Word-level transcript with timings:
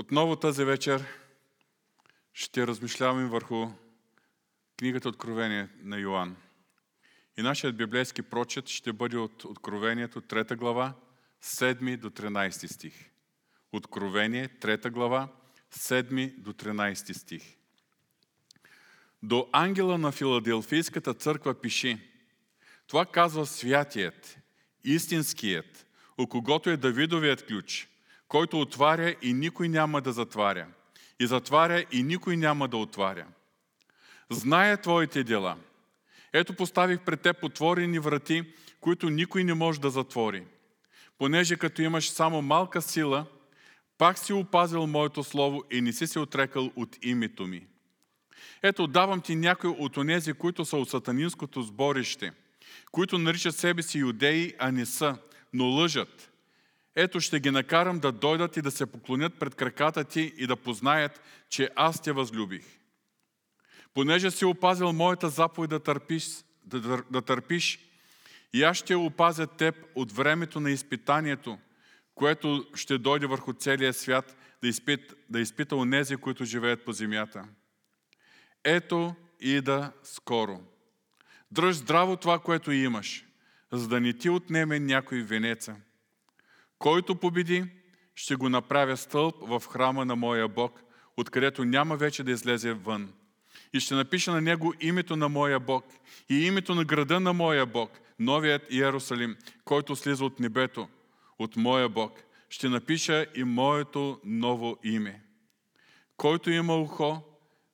Отново 0.00 0.36
тази 0.36 0.64
вечер 0.64 1.04
ще 2.34 2.66
размишляваме 2.66 3.28
върху 3.28 3.68
книгата 4.78 5.08
Откровение 5.08 5.68
на 5.82 5.98
Йоанн. 5.98 6.36
И 7.38 7.42
нашият 7.42 7.76
библейски 7.76 8.22
прочет 8.22 8.68
ще 8.68 8.92
бъде 8.92 9.16
от 9.16 9.44
Откровението 9.44 10.20
3 10.20 10.56
глава, 10.56 10.94
7 11.42 11.96
до 11.96 12.10
13 12.10 12.66
стих. 12.66 13.10
Откровение 13.72 14.48
3 14.48 14.90
глава, 14.90 15.28
7 15.72 16.38
до 16.38 16.52
13 16.52 17.12
стих. 17.12 17.56
До 19.22 19.48
ангела 19.52 19.98
на 19.98 20.12
Филаделфийската 20.12 21.14
църква 21.14 21.60
пиши 21.60 21.98
Това 22.86 23.06
казва 23.06 23.46
святият, 23.46 24.38
истинският, 24.84 25.86
у 26.18 26.26
когото 26.26 26.70
е 26.70 26.76
Давидовият 26.76 27.46
ключ, 27.46 27.90
който 28.30 28.60
отваря 28.60 29.14
и 29.22 29.32
никой 29.32 29.68
няма 29.68 30.00
да 30.00 30.12
затваря, 30.12 30.66
и 31.20 31.26
затваря 31.26 31.84
и 31.92 32.02
никой 32.02 32.36
няма 32.36 32.68
да 32.68 32.76
отваря. 32.76 33.26
Зная 34.30 34.76
Твоите 34.76 35.24
дела. 35.24 35.56
Ето 36.32 36.54
поставих 36.54 37.00
пред 37.00 37.20
теб 37.20 37.44
отворени 37.44 37.98
врати, 37.98 38.52
които 38.80 39.10
никой 39.10 39.44
не 39.44 39.54
може 39.54 39.80
да 39.80 39.90
затвори. 39.90 40.44
Понеже 41.18 41.56
като 41.56 41.82
имаш 41.82 42.10
само 42.10 42.42
малка 42.42 42.82
сила, 42.82 43.26
пак 43.98 44.18
си 44.18 44.32
опазил 44.32 44.86
моето 44.86 45.24
слово 45.24 45.64
и 45.70 45.80
не 45.80 45.92
си 45.92 46.06
се 46.06 46.18
отрекал 46.18 46.70
от 46.76 46.96
името 47.02 47.46
ми. 47.46 47.66
Ето, 48.62 48.86
давам 48.86 49.20
ти 49.20 49.36
някои 49.36 49.70
от 49.70 49.96
онези, 49.96 50.32
които 50.32 50.64
са 50.64 50.76
от 50.76 50.90
сатанинското 50.90 51.62
сборище, 51.62 52.32
които 52.92 53.18
наричат 53.18 53.56
себе 53.56 53.82
си 53.82 53.98
юдеи, 53.98 54.54
а 54.58 54.72
не 54.72 54.86
са, 54.86 55.18
но 55.52 55.64
лъжат. 55.64 56.29
Ето 57.02 57.20
ще 57.20 57.40
ги 57.40 57.50
накарам 57.50 57.98
да 57.98 58.12
дойдат 58.12 58.56
и 58.56 58.62
да 58.62 58.70
се 58.70 58.86
поклонят 58.86 59.38
пред 59.38 59.54
краката 59.54 60.04
ти 60.04 60.32
и 60.36 60.46
да 60.46 60.56
познаят, 60.56 61.20
че 61.48 61.70
аз 61.76 62.02
те 62.02 62.12
възлюбих. 62.12 62.64
Понеже 63.94 64.30
си 64.30 64.44
опазил 64.44 64.92
моята 64.92 65.28
заповед 65.28 65.70
да 65.70 65.80
търпиш, 65.80 66.28
да, 66.64 66.80
да, 66.80 67.02
да 67.10 67.22
търпиш 67.22 67.78
и 68.52 68.62
аз 68.62 68.76
ще 68.76 68.94
опазя 68.94 69.46
теб 69.46 69.74
от 69.94 70.12
времето 70.12 70.60
на 70.60 70.70
изпитанието, 70.70 71.58
което 72.14 72.66
ще 72.74 72.98
дойде 72.98 73.26
върху 73.26 73.52
целия 73.52 73.92
свят 73.92 74.36
да, 74.62 74.68
изпит, 74.68 75.14
да 75.30 75.40
изпита 75.40 75.76
онези, 75.76 76.16
които 76.16 76.44
живеят 76.44 76.84
по 76.84 76.92
земята. 76.92 77.48
Ето 78.64 79.14
и 79.40 79.60
да 79.60 79.92
скоро. 80.02 80.60
Дръж 81.50 81.76
здраво 81.76 82.16
това, 82.16 82.38
което 82.38 82.72
имаш, 82.72 83.24
за 83.72 83.88
да 83.88 84.00
не 84.00 84.12
ти 84.12 84.30
отнеме 84.30 84.80
някой 84.80 85.22
венеца. 85.22 85.76
Който 86.80 87.14
победи, 87.14 87.64
ще 88.14 88.36
го 88.36 88.48
направя 88.48 88.96
стълб 88.96 89.36
в 89.40 89.62
храма 89.68 90.04
на 90.04 90.16
моя 90.16 90.48
Бог, 90.48 90.82
откъдето 91.16 91.64
няма 91.64 91.96
вече 91.96 92.24
да 92.24 92.30
излезе 92.30 92.72
вън. 92.72 93.12
И 93.72 93.80
ще 93.80 93.94
напиша 93.94 94.32
на 94.32 94.40
него 94.40 94.74
името 94.80 95.16
на 95.16 95.28
моя 95.28 95.60
Бог 95.60 95.84
и 96.28 96.46
името 96.46 96.74
на 96.74 96.84
града 96.84 97.20
на 97.20 97.32
моя 97.32 97.66
Бог, 97.66 98.00
новият 98.18 98.62
Иерусалим, 98.70 99.36
който 99.64 99.96
слиза 99.96 100.24
от 100.24 100.40
небето, 100.40 100.88
от 101.38 101.56
моя 101.56 101.88
Бог. 101.88 102.22
Ще 102.48 102.68
напиша 102.68 103.26
и 103.34 103.44
моето 103.44 104.20
ново 104.24 104.76
име. 104.84 105.22
Който 106.16 106.50
има 106.50 106.76
ухо, 106.76 107.22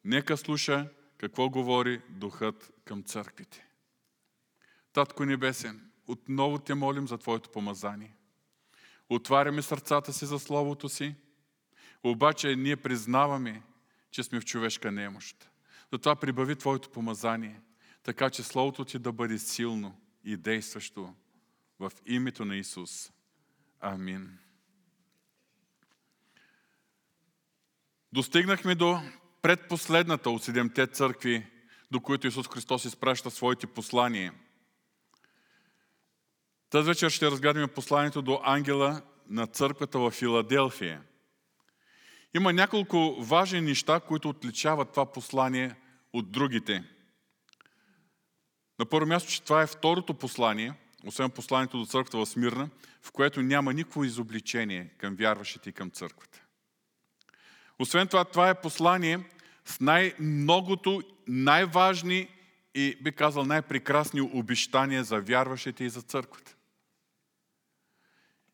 нека 0.04 0.36
слуша 0.36 0.88
какво 1.18 1.50
говори 1.50 2.00
Духът 2.08 2.72
към 2.84 3.02
църквите. 3.02 3.66
Татко 4.92 5.24
Небесен, 5.24 5.90
отново 6.06 6.58
те 6.58 6.74
молим 6.74 7.08
за 7.08 7.18
Твоето 7.18 7.50
помазание. 7.50 8.15
Отваряме 9.08 9.62
сърцата 9.62 10.12
си 10.12 10.26
за 10.26 10.38
Словото 10.38 10.88
си, 10.88 11.14
обаче 12.02 12.56
ние 12.56 12.76
признаваме, 12.76 13.62
че 14.10 14.22
сме 14.22 14.40
в 14.40 14.44
човешка 14.44 14.92
немощ. 14.92 15.50
Затова 15.92 16.16
прибави 16.16 16.56
Твоето 16.56 16.90
помазание, 16.90 17.60
така 18.02 18.30
че 18.30 18.42
Словото 18.42 18.84
Ти 18.84 18.98
да 18.98 19.12
бъде 19.12 19.38
силно 19.38 20.00
и 20.24 20.36
действащо 20.36 21.14
в 21.78 21.92
името 22.06 22.44
на 22.44 22.56
Исус. 22.56 23.12
Амин. 23.80 24.38
Достигнахме 28.12 28.74
до 28.74 29.00
предпоследната 29.42 30.30
от 30.30 30.42
седемте 30.42 30.86
църкви, 30.86 31.46
до 31.90 32.00
които 32.00 32.26
Исус 32.26 32.48
Христос 32.48 32.84
изпраща 32.84 33.30
своите 33.30 33.66
послания. 33.66 34.32
Тази 36.70 36.86
вечер 36.86 37.10
ще 37.10 37.30
разгледаме 37.30 37.66
посланието 37.66 38.22
до 38.22 38.40
ангела 38.44 39.02
на 39.28 39.46
църквата 39.46 39.98
в 39.98 40.10
Филаделфия. 40.10 41.02
Има 42.34 42.52
няколко 42.52 43.16
важни 43.20 43.60
неща, 43.60 44.00
които 44.00 44.28
отличават 44.28 44.90
това 44.90 45.06
послание 45.12 45.74
от 46.12 46.30
другите. 46.30 46.84
На 48.78 48.86
първо 48.86 49.06
място, 49.06 49.30
че 49.30 49.42
това 49.42 49.62
е 49.62 49.66
второто 49.66 50.14
послание, 50.14 50.74
освен 51.06 51.30
посланието 51.30 51.78
до 51.78 51.86
църквата 51.86 52.18
в 52.18 52.26
Смирна, 52.26 52.68
в 53.02 53.12
което 53.12 53.42
няма 53.42 53.72
никакво 53.72 54.04
изобличение 54.04 54.90
към 54.98 55.16
вярващите 55.16 55.70
и 55.70 55.72
към 55.72 55.90
църквата. 55.90 56.42
Освен 57.78 58.08
това, 58.08 58.24
това 58.24 58.50
е 58.50 58.60
послание 58.60 59.18
с 59.64 59.80
най-многото, 59.80 61.02
най-важни 61.26 62.28
и 62.74 62.96
би 63.02 63.12
казал 63.12 63.44
най-прекрасни 63.44 64.20
обещания 64.20 65.04
за 65.04 65.20
вярващите 65.20 65.84
и 65.84 65.90
за 65.90 66.02
църквата. 66.02 66.55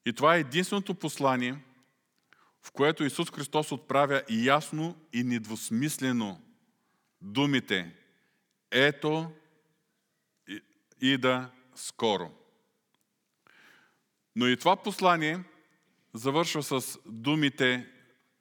И 0.07 0.13
това 0.13 0.37
е 0.37 0.41
единственото 0.41 0.95
послание, 0.95 1.59
в 2.63 2.73
което 2.73 3.05
Исус 3.05 3.31
Христос 3.31 3.73
отправя 3.73 4.23
ясно 4.29 4.97
и 5.13 5.25
недвусмислено 5.25 6.41
думите 7.21 7.95
Ето 8.71 9.33
и 11.01 11.19
да 11.19 11.51
скоро. 11.75 12.31
Но 14.37 14.47
и 14.47 14.57
това 14.57 14.77
послание 14.77 15.45
завършва 16.15 16.63
с 16.63 16.99
думите, 17.07 17.89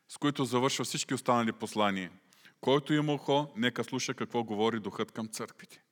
с 0.08 0.18
които 0.18 0.46
завършва 0.46 0.86
всички 0.86 1.14
останали 1.14 1.52
послания. 1.52 2.12
Който 2.62 2.94
има 2.94 3.14
ухо, 3.14 3.54
нека 3.56 3.84
слуша 3.84 4.14
какво 4.14 4.44
говори 4.44 4.80
Духът 4.80 5.12
към 5.12 5.28
църквите. 5.28 5.84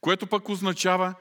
Което 0.00 0.26
пък 0.26 0.48
означава, 0.48 1.14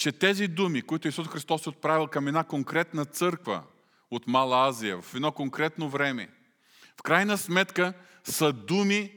че 0.00 0.12
тези 0.12 0.48
думи, 0.48 0.82
които 0.82 1.08
Исус 1.08 1.28
Христос 1.28 1.66
е 1.66 1.68
отправил 1.68 2.06
към 2.06 2.28
една 2.28 2.44
конкретна 2.44 3.04
църква 3.04 3.62
от 4.10 4.26
Мала 4.26 4.68
Азия, 4.68 5.02
в 5.02 5.14
едно 5.14 5.32
конкретно 5.32 5.88
време, 5.88 6.28
в 7.00 7.02
крайна 7.02 7.38
сметка 7.38 7.92
са 8.24 8.52
думи, 8.52 9.12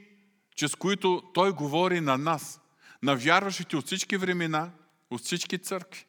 чрез 0.55 0.75
които 0.75 1.23
Той 1.33 1.51
говори 1.51 2.01
на 2.01 2.17
нас, 2.17 2.61
на 3.03 3.15
вярващите 3.15 3.77
от 3.77 3.85
всички 3.85 4.17
времена, 4.17 4.71
от 5.09 5.21
всички 5.21 5.57
църкви. 5.57 6.05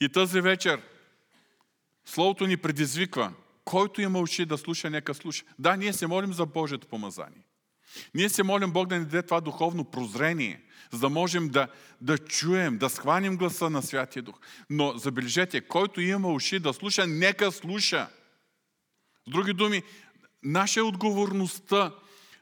И 0.00 0.08
тази 0.08 0.40
вечер 0.40 0.82
Словото 2.04 2.46
ни 2.46 2.56
предизвиква, 2.56 3.32
който 3.64 4.00
има 4.00 4.20
уши 4.20 4.46
да 4.46 4.58
слуша, 4.58 4.90
нека 4.90 5.14
слуша. 5.14 5.44
Да, 5.58 5.76
ние 5.76 5.92
се 5.92 6.06
молим 6.06 6.32
за 6.32 6.46
Божието 6.46 6.86
помазание. 6.86 7.46
Ние 8.14 8.28
се 8.28 8.42
молим 8.42 8.72
Бог 8.72 8.88
да 8.88 8.98
ни 8.98 9.04
даде 9.04 9.22
това 9.22 9.40
духовно 9.40 9.84
прозрение, 9.84 10.62
за 10.92 10.98
да 10.98 11.08
можем 11.08 11.48
да, 11.48 11.68
да 12.00 12.18
чуем, 12.18 12.78
да 12.78 12.90
схваним 12.90 13.36
гласа 13.36 13.70
на 13.70 13.82
Святия 13.82 14.22
Дух. 14.22 14.40
Но 14.70 14.98
забележете, 14.98 15.60
който 15.60 16.00
има 16.00 16.32
уши 16.32 16.58
да 16.58 16.72
слуша, 16.72 17.06
нека 17.06 17.52
слуша. 17.52 18.08
С 19.28 19.30
други 19.30 19.52
думи, 19.52 19.82
наша 20.42 20.80
е 20.80 20.82
отговорността 20.82 21.94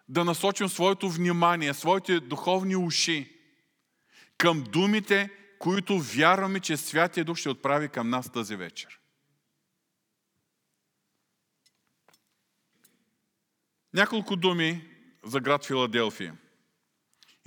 да 0.08 0.24
насочим 0.24 0.68
своето 0.68 1.10
внимание, 1.10 1.74
своите 1.74 2.20
духовни 2.20 2.76
уши 2.76 3.34
към 4.38 4.64
думите, 4.64 5.30
които 5.58 5.98
вярваме, 5.98 6.60
че 6.60 6.76
Святия 6.76 7.24
Дух 7.24 7.36
ще 7.36 7.48
отправи 7.48 7.88
към 7.88 8.10
нас 8.10 8.32
тази 8.32 8.56
вечер. 8.56 8.98
Няколко 13.94 14.36
думи 14.36 14.88
за 15.24 15.40
град 15.40 15.64
Филаделфия. 15.64 16.36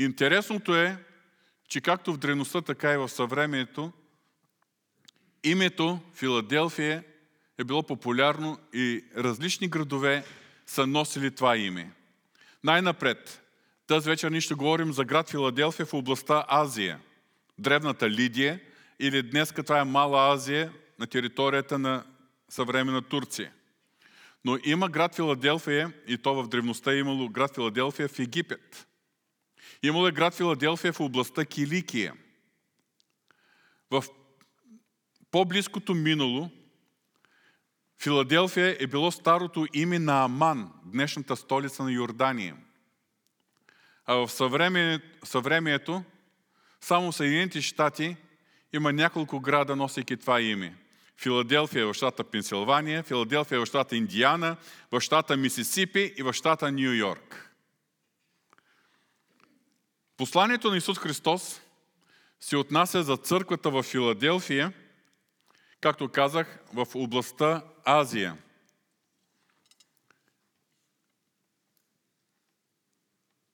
Интересното 0.04 0.76
е, 0.76 0.98
че 1.68 1.82
както 1.82 2.14
в 2.14 2.18
древността, 2.18 2.62
така 2.62 2.94
и 2.94 2.98
в 2.98 3.10
съвремието, 3.10 3.92
името 5.44 6.00
Филаделфия 6.14 7.04
е 7.58 7.64
било 7.64 7.84
популярно 7.84 8.60
и 8.74 9.06
различни 9.18 9.68
градове 9.68 10.24
са 10.66 10.88
носили 10.88 11.36
това 11.36 11.58
име. 11.58 11.92
Най-напред, 12.64 13.42
тази 13.88 14.10
вечер 14.10 14.32
ние 14.32 14.42
ще 14.42 14.54
говорим 14.54 14.94
за 14.94 15.06
град 15.06 15.30
Филаделфия 15.30 15.86
в 15.86 15.94
областта 15.94 16.46
Азия, 16.48 17.00
древната 17.60 18.10
Лидия 18.10 18.60
или 19.00 19.24
днес 19.24 19.54
това 19.54 19.80
е 19.80 19.84
Мала 19.84 20.34
Азия 20.34 20.74
на 21.00 21.08
територията 21.08 21.80
на 21.80 22.04
съвременна 22.50 23.02
Турция. 23.02 23.52
Но 24.46 24.58
има 24.64 24.90
град 24.90 25.16
Филаделфия, 25.16 25.94
и 26.08 26.18
то 26.18 26.44
в 26.44 26.48
древността 26.48 26.92
е 26.92 26.98
имало 26.98 27.30
град 27.30 27.56
Филаделфия 27.56 28.08
в 28.08 28.20
Египет. 28.20 28.88
Имало 29.84 30.08
е 30.08 30.12
град 30.12 30.34
Филаделфия 30.34 30.94
в 30.94 31.00
областта 31.00 31.46
Киликия. 31.46 32.14
В 33.92 34.04
по-близкото 35.32 35.96
минало 35.96 36.50
Филаделфия 38.02 38.78
е 38.80 38.88
било 38.88 39.12
старото 39.12 39.68
име 39.74 40.00
на 40.00 40.24
Аман, 40.24 40.74
днешната 40.86 41.36
столица 41.36 41.84
на 41.84 41.92
Йордания. 41.92 42.56
А 44.06 44.16
в 44.16 44.32
съвремието 45.24 46.04
само 46.82 47.12
Съединените 47.12 47.62
щати 47.62 48.18
има 48.74 48.94
няколко 48.94 49.40
града, 49.40 49.76
носейки 49.76 50.18
това 50.18 50.42
име. 50.42 50.78
Филаделфия 51.18 51.82
е 51.82 51.86
в 51.86 51.94
щата 51.94 52.24
Пенсилвания, 52.24 53.04
Филаделфия 53.04 53.56
е 53.56 53.60
в 53.60 53.66
щата 53.66 53.96
Индиана, 53.96 54.58
в 54.92 55.00
щата 55.00 55.38
Мисисипи 55.38 56.14
и 56.18 56.24
в 56.24 56.34
щата 56.34 56.72
Нью 56.72 56.94
Йорк. 56.94 57.51
Посланието 60.22 60.72
на 60.72 60.78
Исус 60.78 61.00
Христос 61.00 61.62
се 62.40 62.58
отнася 62.58 63.04
за 63.04 63.18
църквата 63.18 63.70
в 63.70 63.84
Филаделфия, 63.84 64.74
както 65.80 66.10
казах, 66.10 66.60
в 66.74 66.88
областта 66.96 67.64
Азия. 67.86 68.38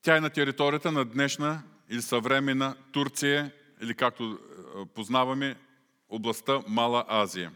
Тя 0.01 0.17
е 0.17 0.21
на 0.21 0.29
територията 0.29 0.91
на 0.91 1.05
днешна 1.05 1.63
или 1.89 2.01
съвременна 2.01 2.75
Турция, 2.91 3.51
или 3.81 3.95
както 3.95 4.23
е, 4.23 4.85
познаваме, 4.85 5.55
областта 6.09 6.61
Мала 6.67 7.05
Азия. 7.07 7.51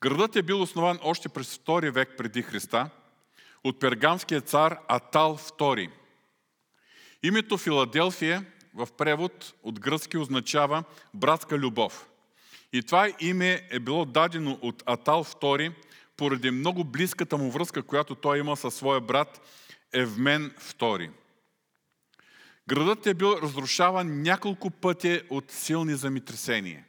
Градът 0.00 0.36
е 0.36 0.42
бил 0.42 0.62
основан 0.62 0.98
още 1.02 1.28
през 1.28 1.56
2 1.56 1.90
век 1.90 2.14
преди 2.16 2.42
Христа 2.42 2.90
от 3.64 3.80
пергамския 3.80 4.40
цар 4.40 4.78
Атал 4.88 5.38
II. 5.38 5.90
Името 7.26 7.58
Филаделфия 7.58 8.44
в 8.74 8.88
превод 8.98 9.54
от 9.62 9.80
гръцки 9.80 10.18
означава 10.18 10.84
братска 11.14 11.58
любов. 11.58 12.08
И 12.72 12.82
това 12.82 13.08
име 13.20 13.68
е 13.70 13.78
било 13.78 14.04
дадено 14.04 14.58
от 14.62 14.82
Атал 14.86 15.24
II 15.24 15.72
поради 16.16 16.50
много 16.50 16.84
близката 16.84 17.36
му 17.36 17.50
връзка, 17.50 17.82
която 17.82 18.14
той 18.14 18.38
има 18.38 18.56
със 18.56 18.74
своя 18.74 19.00
брат 19.00 19.40
Евмен 19.92 20.50
II. 20.50 21.10
Градът 22.68 23.06
е 23.06 23.14
бил 23.14 23.38
разрушаван 23.42 24.22
няколко 24.22 24.70
пъти 24.70 25.20
от 25.30 25.50
силни 25.50 25.94
земетресения. 25.94 26.84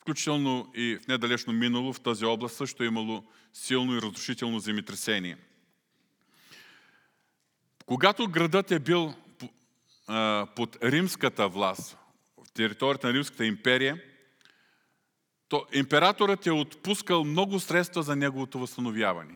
Включително 0.00 0.72
и 0.74 0.98
в 1.04 1.08
недалечно 1.08 1.52
минало 1.52 1.92
в 1.92 2.00
тази 2.00 2.24
област 2.24 2.56
също 2.56 2.82
е 2.82 2.86
имало 2.86 3.24
силно 3.54 3.96
и 3.96 4.02
разрушително 4.02 4.60
земетресение. 4.60 5.36
Когато 7.86 8.28
градът 8.28 8.70
е 8.70 8.78
бил 8.78 9.14
под 10.56 10.76
римската 10.82 11.48
власт, 11.48 11.98
в 12.44 12.52
територията 12.52 13.06
на 13.06 13.12
Римската 13.12 13.46
империя, 13.46 14.02
то 15.48 15.66
императорът 15.72 16.46
е 16.46 16.50
отпускал 16.50 17.24
много 17.24 17.60
средства 17.60 18.02
за 18.02 18.16
неговото 18.16 18.58
възстановяване. 18.58 19.34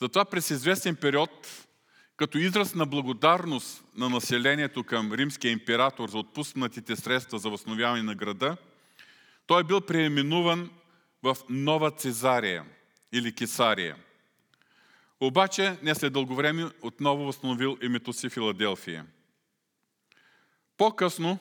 Затова 0.00 0.24
през 0.24 0.50
известен 0.50 0.96
период, 0.96 1.66
като 2.16 2.38
израз 2.38 2.74
на 2.74 2.86
благодарност 2.86 3.84
на 3.96 4.08
населението 4.08 4.84
към 4.84 5.12
римския 5.12 5.52
император 5.52 6.08
за 6.08 6.18
отпуснатите 6.18 6.96
средства 6.96 7.38
за 7.38 7.50
възстановяване 7.50 8.02
на 8.02 8.14
града, 8.14 8.56
той 9.46 9.60
е 9.60 9.64
бил 9.64 9.80
преименуван 9.80 10.70
в 11.22 11.36
Нова 11.48 11.90
Цезария 11.90 12.64
или 13.12 13.34
Кесария. 13.34 13.96
Обаче, 15.20 15.76
не 15.82 15.94
след 15.94 16.12
дълго 16.12 16.34
време, 16.34 16.70
отново 16.82 17.24
възстановил 17.24 17.78
името 17.82 18.12
си 18.12 18.28
Филаделфия– 18.28 19.06
по-късно 20.78 21.38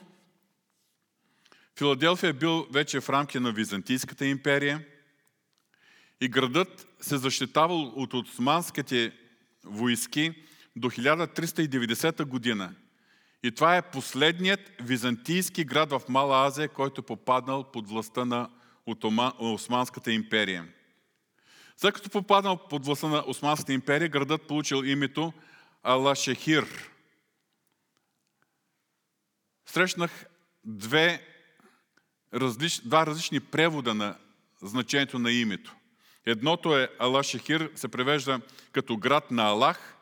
Филаделфия 1.77 2.29
е 2.29 2.33
бил 2.33 2.67
вече 2.71 2.99
в 2.99 3.09
рамки 3.09 3.39
на 3.39 3.51
Византийската 3.51 4.25
империя 4.25 4.85
и 6.21 6.27
градът 6.27 6.87
се 7.01 7.17
защитавал 7.17 7.81
от 7.81 8.13
османските 8.13 9.11
войски 9.65 10.33
до 10.75 10.89
1390 10.89 12.25
година. 12.25 12.75
И 13.43 13.51
това 13.51 13.77
е 13.77 13.91
последният 13.91 14.59
византийски 14.81 15.63
град 15.63 15.91
в 15.91 16.01
Мала 16.09 16.47
Азия, 16.47 16.69
който 16.69 17.01
е 17.01 17.05
попаднал 17.05 17.71
под 17.71 17.89
властта 17.89 18.25
на 18.25 18.49
Османската 19.39 20.11
империя. 20.11 20.67
След 21.77 21.93
като 21.93 22.09
попаднал 22.09 22.67
под 22.69 22.85
властта 22.85 23.07
на 23.07 23.23
Османската 23.27 23.73
империя, 23.73 24.09
градът 24.09 24.47
получил 24.47 24.83
името 24.83 25.33
Алашехир– 25.83 26.91
срещнах 29.67 30.25
две 30.65 31.27
различ, 32.33 32.81
два 32.85 33.05
различни 33.05 33.39
превода 33.39 33.93
на 33.93 34.17
значението 34.61 35.19
на 35.19 35.31
името. 35.31 35.75
Едното 36.25 36.77
е 36.77 36.89
Аллах 36.99 37.25
Шехир, 37.25 37.71
се 37.75 37.87
превежда 37.87 38.41
като 38.71 38.97
град 38.97 39.31
на 39.31 39.43
Аллах, 39.43 39.95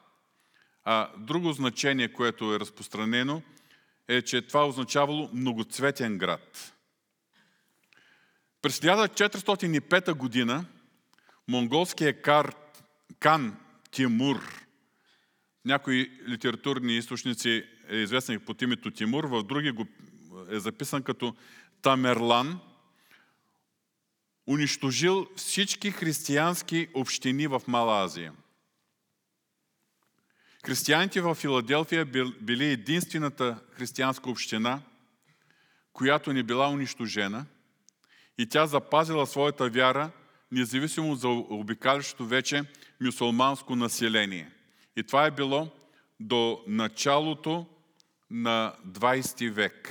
а 0.84 1.10
друго 1.18 1.54
значение, 1.54 2.14
което 2.14 2.54
е 2.54 2.60
разпространено, 2.60 3.42
е, 4.08 4.22
че 4.22 4.42
това 4.42 4.68
означавало 4.68 5.30
многоцветен 5.34 6.18
град. 6.18 6.74
През 8.62 8.80
1405 8.80 10.14
година 10.14 10.66
монголският 11.48 12.22
кар 12.22 12.56
Кан 13.20 13.58
Тимур, 13.92 14.66
някои 15.66 16.12
литературни 16.28 16.98
източници 16.98 17.64
е 17.90 17.96
известен 17.96 18.40
под 18.40 18.62
името 18.62 18.92
Тимур, 18.92 19.24
в 19.24 19.44
други 19.44 19.72
го 19.72 19.88
е 20.50 20.60
записан 20.60 21.04
като 21.04 21.36
Тамерлан, 21.82 22.60
унищожил 24.48 25.28
всички 25.36 25.92
християнски 25.92 26.88
общини 26.94 27.48
в 27.48 27.62
Мала 27.68 28.04
Азия. 28.04 28.34
Християните 30.66 31.22
в 31.22 31.36
Филаделфия 31.36 32.06
били 32.42 32.66
единствената 32.66 33.60
християнска 33.72 34.30
община, 34.30 34.82
която 35.94 36.34
не 36.34 36.44
била 36.44 36.70
унищожена 36.70 37.46
и 38.38 38.50
тя 38.50 38.66
запазила 38.66 39.28
своята 39.28 39.70
вяра, 39.70 40.12
независимо 40.52 41.16
за 41.16 41.28
обикалящото 41.28 42.26
вече 42.26 42.64
мюсулманско 43.02 43.76
население. 43.76 44.52
И 44.96 45.04
това 45.04 45.26
е 45.26 45.32
било 45.32 45.68
до 46.20 46.64
началото 46.68 47.66
на 48.30 48.76
20 48.88 49.50
век. 49.50 49.90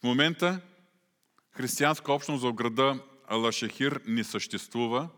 В 0.00 0.02
момента 0.02 0.60
християнска 1.50 2.12
общност 2.12 2.44
в 2.44 2.52
града 2.52 3.02
Алашехир 3.26 4.00
не 4.06 4.24
съществува, 4.24 5.08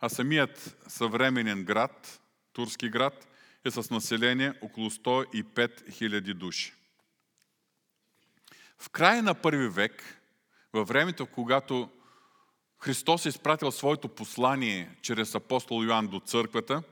а 0.00 0.08
самият 0.08 0.76
съвременен 0.88 1.64
град, 1.64 2.20
турски 2.52 2.88
град, 2.88 3.28
е 3.64 3.70
с 3.70 3.90
население 3.90 4.54
около 4.62 4.90
105 4.90 5.90
000 5.90 6.34
души. 6.34 6.74
В 8.78 8.90
края 8.90 9.22
на 9.22 9.34
първи 9.34 9.68
век, 9.68 10.20
във 10.72 10.88
времето, 10.88 11.26
когато 11.26 11.90
Христос 12.78 13.26
е 13.26 13.28
изпратил 13.28 13.70
своето 13.70 14.08
послание 14.08 14.96
чрез 15.02 15.34
апостол 15.34 15.84
Йоанн 15.84 16.06
до 16.06 16.20
църквата, 16.20 16.82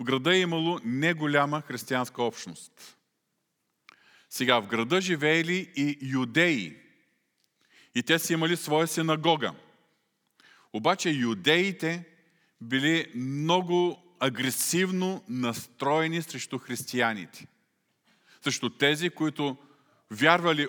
в 0.00 0.04
града 0.04 0.36
е 0.36 0.40
имало 0.40 0.80
неголяма 0.84 1.60
християнска 1.60 2.22
общност. 2.22 2.97
Сега 4.30 4.60
в 4.60 4.66
града 4.66 5.00
живеели 5.00 5.72
и 5.76 5.98
юдеи. 6.02 6.76
И 7.94 8.02
те 8.02 8.18
си 8.18 8.32
имали 8.32 8.56
своя 8.56 8.86
синагога. 8.86 9.54
Обаче 10.72 11.10
юдеите 11.10 12.04
били 12.60 13.12
много 13.14 14.02
агресивно 14.20 15.24
настроени 15.28 16.22
срещу 16.22 16.58
християните. 16.58 17.46
Срещу 18.42 18.70
тези, 18.70 19.10
които 19.10 19.56
вярвали 20.10 20.68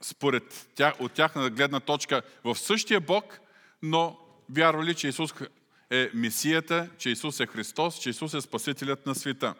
според 0.00 0.68
тях, 0.74 0.94
от 1.00 1.12
тяхна 1.12 1.50
гледна 1.50 1.80
точка 1.80 2.22
в 2.44 2.58
същия 2.58 3.00
Бог, 3.00 3.40
но 3.82 4.18
вярвали, 4.50 4.94
че 4.94 5.08
Исус 5.08 5.34
е 5.90 6.10
Месията, 6.14 6.90
че 6.98 7.10
Исус 7.10 7.40
е 7.40 7.46
Христос, 7.46 7.98
че 7.98 8.10
Исус 8.10 8.34
е 8.34 8.40
Спасителят 8.40 9.06
на 9.06 9.14
света. 9.14 9.54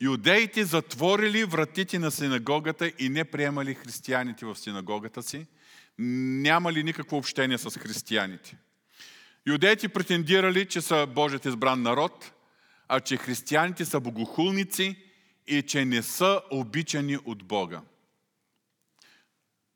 Юдеите 0.00 0.64
затворили 0.64 1.44
вратите 1.44 1.98
на 1.98 2.10
синагогата 2.10 2.92
и 2.98 3.08
не 3.08 3.24
приемали 3.24 3.74
християните 3.74 4.46
в 4.46 4.56
синагогата 4.56 5.22
си, 5.22 5.46
нямали 5.98 6.82
никакво 6.82 7.16
общение 7.16 7.58
с 7.58 7.70
християните. 7.70 8.56
Юдеите 9.46 9.88
претендирали, 9.88 10.68
че 10.68 10.80
са 10.80 11.06
Божият 11.06 11.44
избран 11.44 11.82
народ, 11.82 12.32
а 12.88 13.00
че 13.00 13.16
християните 13.16 13.84
са 13.84 14.00
богохулници 14.00 14.96
и 15.46 15.62
че 15.62 15.84
не 15.84 16.02
са 16.02 16.40
обичани 16.50 17.18
от 17.24 17.44
Бога. 17.44 17.80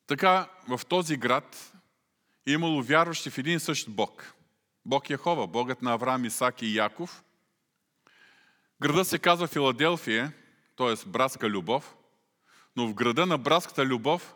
Така 0.07 0.51
в 0.69 0.81
този 0.89 1.17
град 1.17 1.73
имало 2.47 2.83
вярващи 2.83 3.31
в 3.31 3.39
един 3.39 3.57
и 3.57 3.61
същ 3.61 3.91
Бог. 3.91 4.35
Бог 4.85 5.11
Яхова, 5.11 5.47
Богът 5.47 5.83
на 5.83 5.93
Авраам, 5.93 6.25
Исак 6.25 6.63
и 6.63 6.77
Яков– 6.77 7.25
Града 8.83 9.05
се 9.05 9.19
казва 9.19 9.47
Филаделфия, 9.47 10.33
т.е. 10.77 11.09
братска 11.09 11.51
любов, 11.51 11.97
но 12.77 12.89
в 12.89 12.95
града 12.95 13.27
на 13.27 13.39
братската 13.39 13.87
любов 13.87 14.35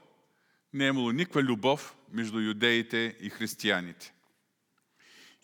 не 0.73 0.85
е 0.85 0.89
имало 0.89 1.13
никаква 1.13 1.43
любов 1.43 1.97
между 2.13 2.41
юдеите 2.41 3.17
и 3.21 3.31
християните. 3.31 4.13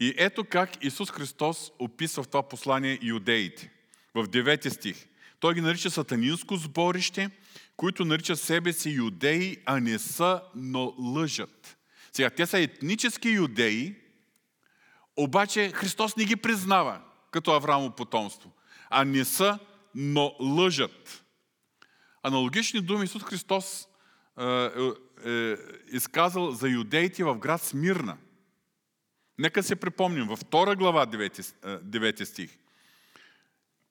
И 0.01 0.15
ето 0.17 0.45
как 0.45 0.85
Исус 0.85 1.11
Христос 1.11 1.73
описва 1.79 2.23
в 2.23 2.29
това 2.29 2.43
послание 2.43 2.99
юдеите. 3.03 3.71
В 4.15 4.27
9 4.27 4.69
стих. 4.69 5.07
Той 5.41 5.55
ги 5.55 5.61
нарича 5.61 5.91
сатанинско 5.91 6.57
сборище, 6.57 7.31
които 7.77 8.05
наричат 8.05 8.41
себе 8.41 8.73
си 8.73 8.91
юдеи, 8.91 9.57
а 9.67 9.81
не 9.81 9.99
са, 9.99 10.43
но 10.55 10.95
лъжат. 10.99 11.77
Сега, 12.13 12.31
те 12.31 12.47
са 12.47 12.59
етнически 12.59 13.29
юдеи, 13.29 13.97
обаче 15.17 15.71
Христос 15.75 16.17
не 16.17 16.25
ги 16.25 16.37
признава 16.37 17.01
като 17.31 17.53
Авраамо 17.53 17.91
потомство. 17.91 18.53
А 18.91 19.05
не 19.05 19.25
са, 19.25 19.59
но 19.95 20.37
лъжат. 20.41 21.25
Аналогични 22.23 22.81
думи 22.81 23.05
Исус 23.05 23.23
Христос 23.23 23.89
е, 24.41 24.45
е, 24.45 24.71
е 25.31 25.57
изказал 25.93 26.51
за 26.51 26.69
юдеите 26.69 27.25
в 27.25 27.35
град 27.39 27.63
Смирна. 27.63 28.17
Нека 29.39 29.63
се 29.63 29.77
припомним 29.77 30.27
във 30.27 30.39
втора 30.39 30.77
глава 30.77 31.07
9, 31.07 31.55
9 31.83 32.25
стих. 32.25 32.59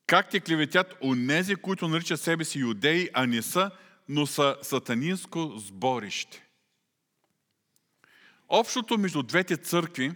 Как 0.07 0.29
те 0.29 0.39
клеветят 0.39 0.97
онези, 1.03 1.55
които 1.55 1.87
наричат 1.87 2.21
себе 2.21 2.45
си 2.45 2.59
юдеи, 2.59 3.09
а 3.13 3.25
не 3.25 3.41
са, 3.41 3.71
но 4.09 4.27
са 4.27 4.57
сатанинско 4.61 5.53
сборище. 5.57 6.45
Общото 8.47 8.97
между 8.97 9.23
двете 9.23 9.57
църкви 9.57 10.11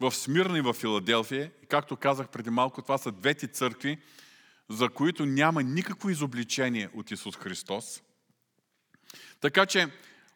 в 0.00 0.12
Смирна 0.12 0.58
и 0.58 0.60
в 0.60 0.72
Филаделфия, 0.72 1.50
както 1.68 1.96
казах 1.96 2.28
преди 2.28 2.50
малко, 2.50 2.82
това 2.82 2.98
са 2.98 3.12
двете 3.12 3.46
църкви, 3.46 3.98
за 4.70 4.88
които 4.88 5.26
няма 5.26 5.62
никакво 5.62 6.10
изобличение 6.10 6.88
от 6.94 7.10
Исус 7.10 7.36
Христос. 7.36 8.02
Така 9.40 9.66
че, 9.66 9.88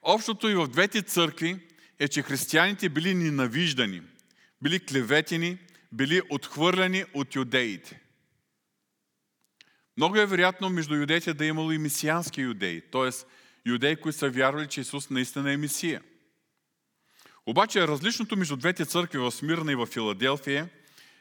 общото 0.02 0.48
и 0.48 0.54
в 0.54 0.68
двете 0.68 1.02
църкви 1.02 1.66
е, 1.98 2.08
че 2.08 2.22
християните 2.22 2.88
били 2.88 3.14
ненавиждани, 3.14 4.02
били 4.62 4.80
клеветени, 4.80 5.58
били 5.92 6.22
отхвърляни 6.30 7.04
от 7.14 7.34
юдеите. 7.34 8.00
Много 9.96 10.16
е 10.16 10.26
вероятно 10.26 10.70
между 10.70 10.94
юдеите 10.94 11.34
да 11.34 11.44
е 11.44 11.48
имало 11.48 11.72
и 11.72 11.78
месиански 11.78 12.40
юдеи, 12.40 12.80
т.е. 12.80 13.10
юдеи, 13.66 13.96
които 13.96 14.18
са 14.18 14.30
вярвали, 14.30 14.68
че 14.68 14.80
Исус 14.80 15.10
наистина 15.10 15.52
е 15.52 15.56
Месия. 15.56 16.02
Обаче 17.48 17.88
различното 17.88 18.36
между 18.36 18.56
двете 18.56 18.84
църкви 18.84 19.18
в 19.18 19.30
Смирна 19.30 19.72
и 19.72 19.74
в 19.74 19.86
Филаделфия 19.86 20.68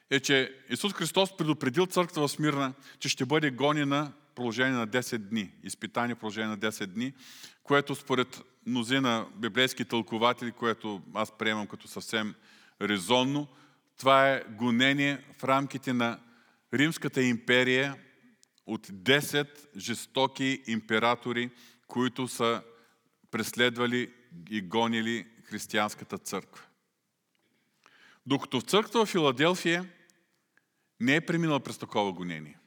е, 0.09 0.19
че 0.19 0.55
Исус 0.69 0.93
Христос 0.93 1.37
предупредил 1.37 1.85
църквата 1.85 2.21
в 2.21 2.29
Смирна, 2.29 2.73
че 2.99 3.09
ще 3.09 3.25
бъде 3.25 3.51
гонена 3.51 4.13
продължение 4.35 4.77
на 4.77 4.87
10 4.87 5.17
дни, 5.17 5.51
изпитание 5.63 6.15
продължение 6.15 6.47
на 6.49 6.57
10 6.57 6.85
дни, 6.85 7.13
което 7.63 7.95
според 7.95 8.41
мнозина 8.65 9.25
библейски 9.35 9.85
тълкователи, 9.85 10.51
което 10.51 11.01
аз 11.13 11.37
приемам 11.37 11.67
като 11.67 11.87
съвсем 11.87 12.35
резонно, 12.81 13.47
това 13.99 14.29
е 14.29 14.43
гонение 14.49 15.23
в 15.37 15.43
рамките 15.43 15.93
на 15.93 16.19
Римската 16.73 17.23
империя 17.23 17.95
от 18.65 18.87
10 18.87 19.47
жестоки 19.77 20.63
императори, 20.67 21.49
които 21.87 22.27
са 22.27 22.61
преследвали 23.31 24.11
и 24.49 24.61
гонили 24.61 25.25
християнската 25.49 26.17
църква. 26.17 26.63
Докато 28.25 28.59
в 28.59 28.63
църквата 28.63 29.05
в 29.05 29.09
Филаделфия 29.09 29.89
не 30.99 31.15
е 31.15 31.25
преминала 31.25 31.59
през 31.59 31.77
такова 31.77 32.11
гонение. 32.11 32.59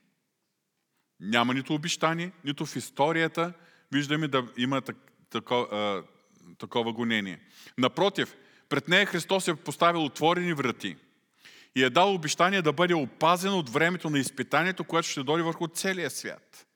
Няма 1.20 1.54
нито 1.54 1.74
обещание, 1.74 2.32
нито 2.44 2.66
в 2.66 2.76
историята 2.76 3.52
виждаме 3.92 4.28
да 4.28 4.48
има 4.56 4.82
такова, 5.30 6.04
такова 6.58 6.92
гонение. 6.92 7.40
Напротив, 7.78 8.36
пред 8.68 8.88
нея 8.88 9.06
Христос 9.06 9.48
е 9.48 9.54
поставил 9.54 10.04
отворени 10.04 10.52
врати 10.52 10.96
и 11.76 11.84
е 11.84 11.90
дал 11.90 12.14
обещание 12.14 12.62
да 12.62 12.72
бъде 12.72 12.94
опазен 12.94 13.52
от 13.52 13.70
времето 13.70 14.10
на 14.10 14.18
изпитанието, 14.18 14.84
което 14.84 15.08
ще 15.08 15.22
дойде 15.22 15.42
върху 15.42 15.68
целия 15.68 16.10
свят. 16.10 16.66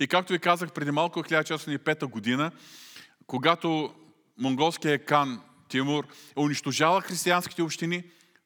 И 0.00 0.06
както 0.06 0.32
ви 0.32 0.38
казах 0.38 0.72
преди 0.72 0.90
малко, 0.90 1.22
1605 1.22 2.04
година, 2.04 2.52
когато 3.26 3.94
монголския 4.42 5.04
кан 5.04 5.40
Тимур 5.68 6.06
унищожава 6.36 7.00
християнските 7.00 7.62
общини, 7.62 8.02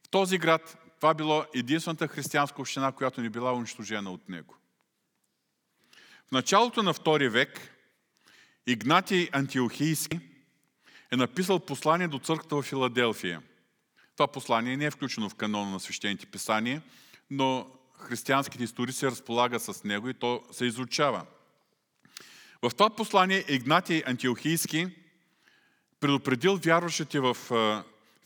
в 0.06 0.08
този 0.08 0.38
град 0.38 0.78
това 0.96 1.14
било 1.14 1.44
единствената 1.54 2.08
християнска 2.08 2.60
община, 2.60 2.92
която 2.92 3.20
не 3.20 3.30
била 3.30 3.52
унищожена 3.52 4.10
от 4.10 4.28
него. 4.28 4.56
В 6.28 6.32
началото 6.32 6.82
на 6.82 6.92
втори 6.92 7.28
век 7.28 7.70
Игнатий 8.66 9.28
Антиохийски 9.32 10.20
е 11.12 11.16
написал 11.16 11.60
послание 11.60 12.08
до 12.08 12.18
църквата 12.18 12.56
в 12.56 12.62
Филаделфия. 12.62 13.42
Това 14.16 14.26
послание 14.26 14.76
не 14.76 14.84
е 14.84 14.90
включено 14.90 15.28
в 15.28 15.34
канона 15.34 15.70
на 15.70 15.80
свещените 15.80 16.26
писания, 16.26 16.82
но 17.30 17.66
християнските 17.98 18.64
историци 18.64 19.06
разполагат 19.06 19.62
с 19.62 19.84
него 19.84 20.08
и 20.08 20.14
то 20.14 20.42
се 20.52 20.64
изучава. 20.64 21.26
В 22.62 22.70
това 22.70 22.90
послание 22.90 23.44
Игнатий 23.48 24.02
Антиохийски 24.06 25.05
предупредил 26.00 26.56
вярващите 26.56 27.20
в 27.20 27.36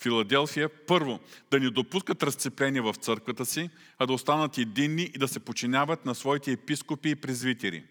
Филаделфия, 0.03 0.69
първо, 0.87 1.21
да 1.51 1.61
не 1.61 1.71
допускат 1.71 2.23
разцепление 2.23 2.81
в 2.81 2.95
църквата 2.95 3.47
си, 3.47 3.71
а 3.99 4.07
да 4.07 4.13
останат 4.13 4.59
единни 4.59 5.03
и 5.03 5.19
да 5.19 5.29
се 5.29 5.41
починяват 5.41 6.07
на 6.07 6.15
своите 6.15 6.53
епископи 6.53 7.11
и 7.11 7.17
презвитери. 7.17 7.85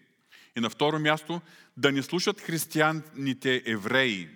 И 0.56 0.60
на 0.60 0.70
второ 0.70 0.98
място, 0.98 1.40
да 1.76 1.92
не 1.92 2.02
слушат 2.02 2.40
християните 2.40 3.62
евреи. 3.66 4.28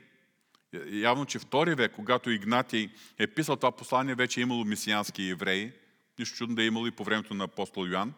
Явно, 0.91 1.27
че 1.27 1.39
втори 1.39 1.75
век, 1.75 1.93
когато 1.93 2.31
Игнатий 2.31 2.89
е 3.19 3.27
писал 3.27 3.57
това 3.57 3.73
послание, 3.73 4.15
вече 4.15 4.41
е 4.41 4.43
имало 4.43 4.65
месиански 4.65 5.23
евреи. 5.23 5.73
Нищо 6.19 6.37
чудно 6.37 6.57
да 6.57 6.63
е 6.63 6.67
имало 6.67 6.87
и 6.87 6.91
по 6.91 7.05
времето 7.05 7.35
на 7.35 7.45
апостол 7.45 7.87
Йоан. 7.87 8.13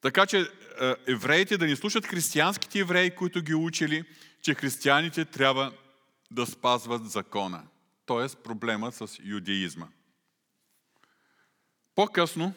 Така 0.00 0.26
че 0.26 0.46
евреите 1.06 1.58
да 1.58 1.66
не 1.66 1.76
слушат 1.76 2.06
християнските 2.06 2.78
евреи, 2.78 3.10
които 3.10 3.42
ги 3.42 3.54
учили, 3.54 4.04
че 4.42 4.54
християните 4.54 5.24
трябва 5.24 5.72
да 6.32 6.46
спазват 6.46 7.10
закона 7.10 7.62
т.е. 8.06 8.42
проблема 8.42 8.92
с 8.92 9.18
юдеизма. 9.24 9.88
По-късно, 11.94 12.54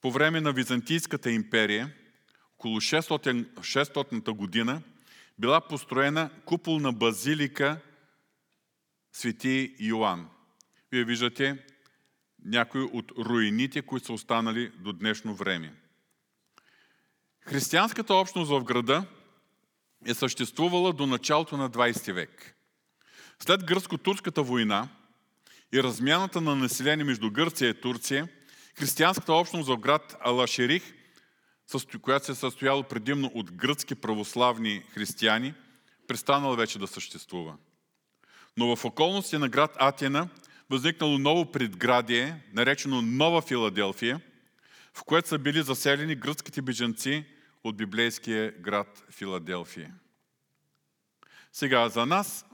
по 0.00 0.10
време 0.10 0.40
на 0.40 0.52
Византийската 0.52 1.30
империя, 1.30 1.94
около 2.54 2.80
600, 2.80 3.46
600 3.60 4.30
година, 4.30 4.82
била 5.38 5.60
построена 5.60 6.30
куполна 6.44 6.92
базилика 6.92 7.80
Свети 9.12 9.76
Йоанн. 9.78 10.28
Вие 10.92 11.04
виждате 11.04 11.66
някои 12.44 12.82
от 12.82 13.12
руините, 13.18 13.82
които 13.82 14.06
са 14.06 14.12
останали 14.12 14.72
до 14.78 14.92
днешно 14.92 15.34
време. 15.34 15.74
Християнската 17.40 18.14
общност 18.14 18.50
в 18.50 18.64
града 18.64 19.06
е 20.06 20.14
съществувала 20.14 20.92
до 20.92 21.06
началото 21.06 21.56
на 21.56 21.70
20 21.70 22.12
век. 22.12 22.56
След 23.38 23.64
гръцко-турската 23.64 24.42
война 24.42 24.88
и 25.74 25.82
размяната 25.82 26.40
на 26.40 26.56
население 26.56 27.04
между 27.04 27.30
Гърция 27.30 27.68
и 27.68 27.80
Турция, 27.80 28.28
християнската 28.78 29.32
общност 29.32 29.68
в 29.68 29.76
град 29.76 30.16
Алашерих, 30.20 30.94
която 32.02 32.26
се 32.26 32.32
е 32.32 32.34
състояла 32.34 32.82
предимно 32.82 33.30
от 33.34 33.52
гръцки 33.52 33.94
православни 33.94 34.82
християни, 34.94 35.54
престанала 36.06 36.56
вече 36.56 36.78
да 36.78 36.86
съществува. 36.86 37.56
Но 38.56 38.76
в 38.76 38.84
околности 38.84 39.38
на 39.38 39.48
град 39.48 39.76
Атина 39.78 40.28
възникнало 40.70 41.18
ново 41.18 41.52
предградие, 41.52 42.42
наречено 42.52 43.02
Нова 43.02 43.42
Филаделфия, 43.42 44.20
в 44.94 45.04
което 45.04 45.28
са 45.28 45.38
били 45.38 45.62
заселени 45.62 46.14
гръцките 46.14 46.62
беженци 46.62 47.24
от 47.68 47.76
библейския 47.76 48.52
град 48.52 49.04
Филаделфия. 49.10 49.94
Сега, 51.52 51.88
за 51.88 52.06
нас 52.06 52.46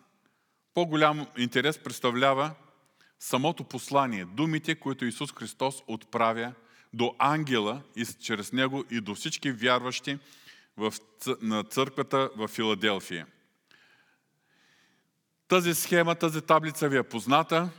по-голям 0.75 1.27
интерес 1.39 1.79
представлява 1.79 2.55
самото 3.19 3.65
послание, 3.65 4.25
думите, 4.25 4.75
които 4.75 5.05
Исус 5.05 5.33
Христос 5.33 5.83
отправя 5.87 6.53
до 6.93 7.15
ангела 7.19 7.83
и 7.97 8.07
чрез 8.07 8.53
него 8.53 8.85
и 8.91 9.01
до 9.01 9.15
всички 9.15 9.53
вярващи 9.53 10.19
в, 10.77 10.95
на 11.41 11.65
църквата 11.65 12.31
в 12.37 12.49
Филаделфия. 12.49 13.27
Тази 15.49 15.75
схема, 15.75 16.15
тази 16.15 16.43
таблица 16.43 16.89
ви 16.89 16.97
е 16.97 17.03
позната 17.03 17.71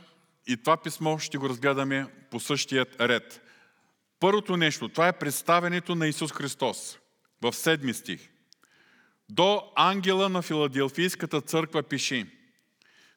и 0.46 0.56
това 0.56 0.76
писмо 0.76 1.18
ще 1.18 1.38
го 1.38 1.48
разгледаме 1.48 2.06
по 2.30 2.40
същият 2.40 3.00
ред. 3.00 3.42
Първото 4.20 4.56
нещо, 4.56 4.88
това 4.88 5.08
е 5.08 5.18
представенето 5.18 5.94
на 5.94 6.06
Исус 6.06 6.32
Христос 6.32 6.98
в 7.42 7.52
седми 7.52 7.94
стих. 7.94 8.28
До 9.28 9.72
ангела 9.76 10.28
на 10.28 10.42
Филаделфийската 10.42 11.40
църква 11.40 11.82
пиши– 11.82 12.26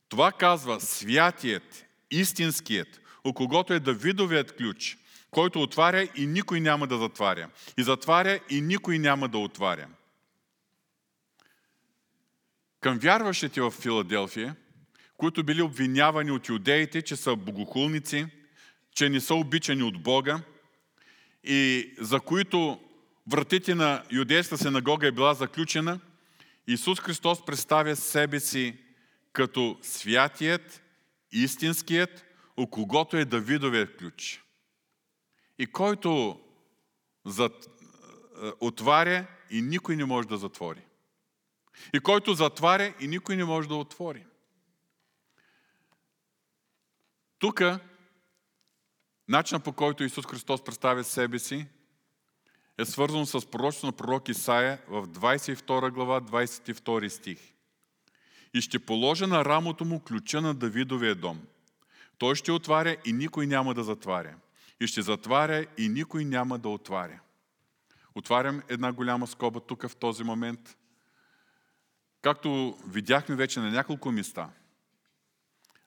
това 0.09 0.31
казва 0.31 0.81
святият, 0.81 1.85
истинският, 2.11 3.01
у 3.23 3.33
когото 3.33 3.73
е 3.73 3.79
Давидовият 3.79 4.57
ключ, 4.57 4.97
който 5.31 5.61
отваря 5.61 6.07
и 6.15 6.27
никой 6.27 6.59
няма 6.59 6.87
да 6.87 6.97
затваря. 6.97 7.49
И 7.77 7.83
затваря 7.83 8.39
и 8.49 8.61
никой 8.61 8.99
няма 8.99 9.27
да 9.27 9.37
отваря. 9.37 9.87
Към 12.79 12.99
вярващите 12.99 13.61
в 13.61 13.71
Филаделфия, 13.71 14.55
които 15.17 15.43
били 15.43 15.61
обвинявани 15.61 16.31
от 16.31 16.49
юдеите, 16.49 17.01
че 17.01 17.15
са 17.15 17.35
богохулници, 17.35 18.27
че 18.91 19.09
не 19.09 19.21
са 19.21 19.35
обичани 19.35 19.83
от 19.83 20.03
Бога 20.03 20.41
и 21.43 21.93
за 21.99 22.19
които 22.19 22.79
вратите 23.31 23.75
на 23.75 24.03
юдейска 24.11 24.57
синагога 24.57 25.07
е 25.07 25.11
била 25.11 25.33
заключена, 25.33 25.99
Исус 26.67 26.99
Христос 26.99 27.45
представя 27.45 27.95
себе 27.95 28.39
си 28.39 28.77
като 29.33 29.77
святият, 29.81 30.81
истинският, 31.31 32.25
у 32.57 32.67
когото 32.67 33.17
е 33.17 33.25
Давидовият 33.25 33.97
ключ. 33.97 34.43
И 35.59 35.65
който 35.67 36.39
зат, 37.25 37.65
е, 37.65 38.51
отваря 38.59 39.27
и 39.49 39.61
никой 39.61 39.95
не 39.95 40.05
може 40.05 40.27
да 40.27 40.37
затвори. 40.37 40.81
И 41.93 41.99
който 41.99 42.33
затваря 42.33 42.93
и 42.99 43.07
никой 43.07 43.35
не 43.35 43.45
може 43.45 43.67
да 43.67 43.75
отвори. 43.75 44.25
Тук, 47.39 47.61
начинът 49.27 49.63
по 49.63 49.73
който 49.73 50.03
Исус 50.03 50.25
Христос 50.25 50.63
представя 50.63 51.03
себе 51.03 51.39
си, 51.39 51.67
е 52.79 52.85
свързано 52.85 53.25
с 53.25 53.45
пророчеството 53.45 53.85
на 53.85 53.91
пророк 53.91 54.29
Исаия 54.29 54.79
в 54.87 55.07
22 55.07 55.91
глава, 55.91 56.21
22 56.21 57.07
стих. 57.07 57.53
И 58.53 58.61
ще 58.61 58.79
положа 58.79 59.27
на 59.27 59.45
рамото 59.45 59.85
му 59.85 59.99
ключа 59.99 60.41
на 60.41 60.53
Давидовия 60.53 61.15
дом. 61.15 61.41
Той 62.17 62.35
ще 62.35 62.51
отваря 62.51 62.97
и 63.05 63.13
никой 63.13 63.47
няма 63.47 63.73
да 63.73 63.83
затваря. 63.83 64.35
И 64.79 64.87
ще 64.87 65.01
затваря 65.01 65.65
и 65.77 65.89
никой 65.89 66.25
няма 66.25 66.59
да 66.59 66.69
отваря. 66.69 67.19
Отварям 68.15 68.61
една 68.67 68.91
голяма 68.91 69.27
скоба 69.27 69.59
тук 69.59 69.87
в 69.87 69.95
този 69.95 70.23
момент. 70.23 70.77
Както 72.21 72.77
видяхме 72.87 73.35
вече 73.35 73.59
на 73.59 73.71
няколко 73.71 74.11
места, 74.11 74.49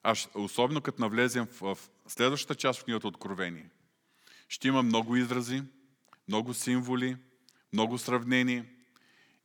аж 0.03 0.27
особено 0.33 0.81
като 0.81 1.01
навлезем 1.01 1.47
в 1.61 1.77
следващата 2.07 2.55
част 2.55 2.79
в 2.79 2.83
книгата 2.83 3.07
Откровение, 3.07 3.69
ще 4.49 4.67
има 4.67 4.83
много 4.83 5.15
изрази, 5.15 5.63
много 6.27 6.53
символи, 6.53 7.17
много 7.73 7.97
сравнения. 7.97 8.65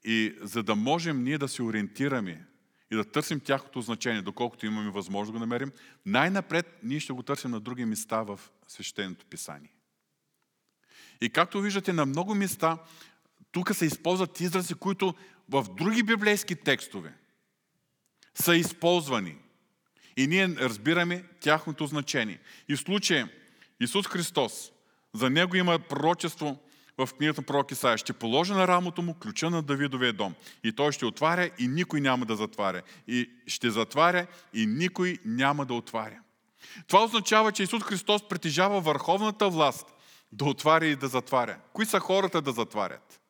И 0.04 0.34
за 0.40 0.62
да 0.62 0.76
можем 0.76 1.22
ние 1.22 1.38
да 1.38 1.48
се 1.48 1.62
ориентираме 1.62 2.44
и 2.92 2.96
да 2.96 3.04
търсим 3.04 3.40
тяхното 3.40 3.80
значение, 3.80 4.22
доколкото 4.22 4.66
имаме 4.66 4.90
възможност 4.90 5.32
да 5.32 5.38
го 5.38 5.46
намерим, 5.46 5.72
най-напред 6.06 6.78
ние 6.82 7.00
ще 7.00 7.12
го 7.12 7.22
търсим 7.22 7.50
на 7.50 7.60
други 7.60 7.84
места 7.84 8.22
в 8.22 8.40
свещеното 8.68 9.26
писание. 9.26 9.72
И 11.20 11.30
както 11.30 11.60
виждате 11.60 11.92
на 11.92 12.06
много 12.06 12.34
места, 12.34 12.78
тук 13.52 13.74
се 13.74 13.86
използват 13.86 14.40
изрази, 14.40 14.74
които 14.74 15.14
в 15.48 15.66
други 15.76 16.02
библейски 16.02 16.56
текстове 16.56 17.14
са 18.34 18.56
използвани. 18.56 19.36
И 20.16 20.26
ние 20.26 20.48
разбираме 20.48 21.24
тяхното 21.40 21.86
значение. 21.86 22.40
И 22.68 22.76
в 22.76 22.80
случая 22.80 23.28
Исус 23.80 24.06
Христос, 24.06 24.72
за 25.14 25.30
Него 25.30 25.56
има 25.56 25.78
пророчество 25.78 26.58
в 26.98 27.08
книгата 27.14 27.42
пророк 27.42 27.70
Исаия. 27.70 27.98
Ще 27.98 28.12
положи 28.12 28.52
на 28.52 28.68
рамото 28.68 29.02
му 29.02 29.14
ключа 29.14 29.50
на 29.50 29.62
Давидовия 29.62 30.12
дом. 30.12 30.34
И 30.64 30.72
той 30.72 30.92
ще 30.92 31.06
отваря 31.06 31.50
и 31.58 31.68
никой 31.68 32.00
няма 32.00 32.26
да 32.26 32.36
затваря. 32.36 32.82
И 33.08 33.30
ще 33.46 33.70
затваря 33.70 34.26
и 34.54 34.66
никой 34.66 35.18
няма 35.24 35.66
да 35.66 35.74
отваря. 35.74 36.18
Това 36.86 37.04
означава, 37.04 37.52
че 37.52 37.62
Исус 37.62 37.82
Христос 37.82 38.28
притежава 38.28 38.80
върховната 38.80 39.48
власт 39.48 39.86
да 40.32 40.44
отваря 40.44 40.86
и 40.86 40.96
да 40.96 41.08
затваря. 41.08 41.56
Кои 41.72 41.86
са 41.86 42.00
хората 42.00 42.42
да 42.42 42.52
затварят? 42.52 43.20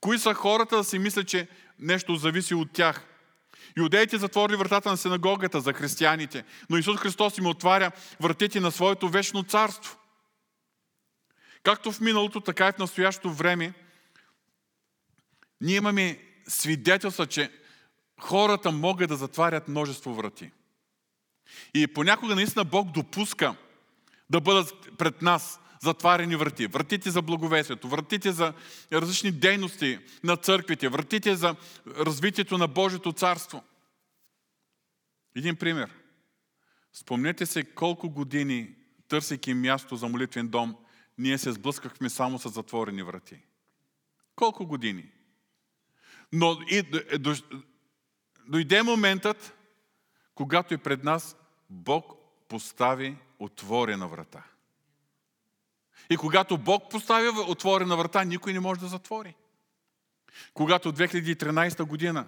Кои 0.00 0.18
са 0.18 0.34
хората 0.34 0.76
да 0.76 0.84
си 0.84 0.98
мислят, 0.98 1.28
че 1.28 1.48
нещо 1.78 2.16
зависи 2.16 2.54
от 2.54 2.72
тях? 2.72 3.06
Юдеите 3.76 4.18
затворили 4.18 4.56
вратата 4.56 4.90
на 4.90 4.96
синагогата 4.96 5.60
за 5.60 5.72
християните, 5.72 6.44
но 6.70 6.76
Исус 6.76 6.96
Христос 6.96 7.38
им 7.38 7.46
отваря 7.46 7.90
вратите 8.20 8.60
на 8.60 8.70
своето 8.70 9.08
вечно 9.08 9.42
царство. 9.42 9.96
Както 11.62 11.92
в 11.92 12.00
миналото, 12.00 12.40
така 12.40 12.68
и 12.68 12.72
в 12.72 12.78
настоящото 12.78 13.30
време, 13.30 13.74
ние 15.60 15.76
имаме 15.76 16.18
свидетелства, 16.48 17.26
че 17.26 17.50
хората 18.20 18.72
могат 18.72 19.08
да 19.08 19.16
затварят 19.16 19.68
множество 19.68 20.14
врати. 20.14 20.50
И 21.74 21.86
понякога 21.86 22.34
наистина 22.34 22.64
Бог 22.64 22.90
допуска 22.90 23.56
да 24.30 24.40
бъдат 24.40 24.88
пред 24.98 25.22
нас 25.22 25.60
затварени 25.82 26.36
врати. 26.36 26.66
Вратите 26.66 27.10
за 27.10 27.22
благовесието, 27.22 27.88
вратите 27.88 28.32
за 28.32 28.52
различни 28.92 29.32
дейности 29.32 29.98
на 30.24 30.36
църквите, 30.36 30.88
вратите 30.88 31.36
за 31.36 31.56
развитието 31.86 32.58
на 32.58 32.68
Божието 32.68 33.12
царство. 33.12 33.64
Един 35.36 35.56
пример. 35.56 35.90
Спомнете 36.92 37.46
се 37.46 37.64
колко 37.64 38.10
години, 38.10 38.74
търсейки 39.08 39.54
място 39.54 39.96
за 39.96 40.08
молитвен 40.08 40.48
дом, 40.48 40.76
ние 41.22 41.38
се 41.38 41.52
сблъскахме 41.52 42.10
само 42.10 42.38
с 42.38 42.48
затворени 42.48 43.02
врати. 43.02 43.38
Колко 44.36 44.66
години? 44.66 45.10
Но 46.32 46.58
и, 46.70 46.82
дойде 48.48 48.82
моментът, 48.82 49.54
когато 50.34 50.74
и 50.74 50.78
пред 50.78 51.04
нас 51.04 51.36
Бог 51.70 52.14
постави 52.48 53.16
отворена 53.38 54.08
врата. 54.08 54.44
И 56.10 56.16
когато 56.16 56.58
Бог 56.58 56.90
поставя 56.90 57.42
отворена 57.42 57.96
врата, 57.96 58.24
никой 58.24 58.52
не 58.52 58.60
може 58.60 58.80
да 58.80 58.86
затвори. 58.86 59.34
Когато 60.54 60.92
2013 60.92 61.82
година 61.82 62.26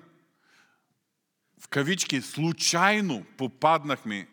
в 1.60 1.68
кавички 1.68 2.22
случайно 2.22 3.26
попаднахме 3.36 4.28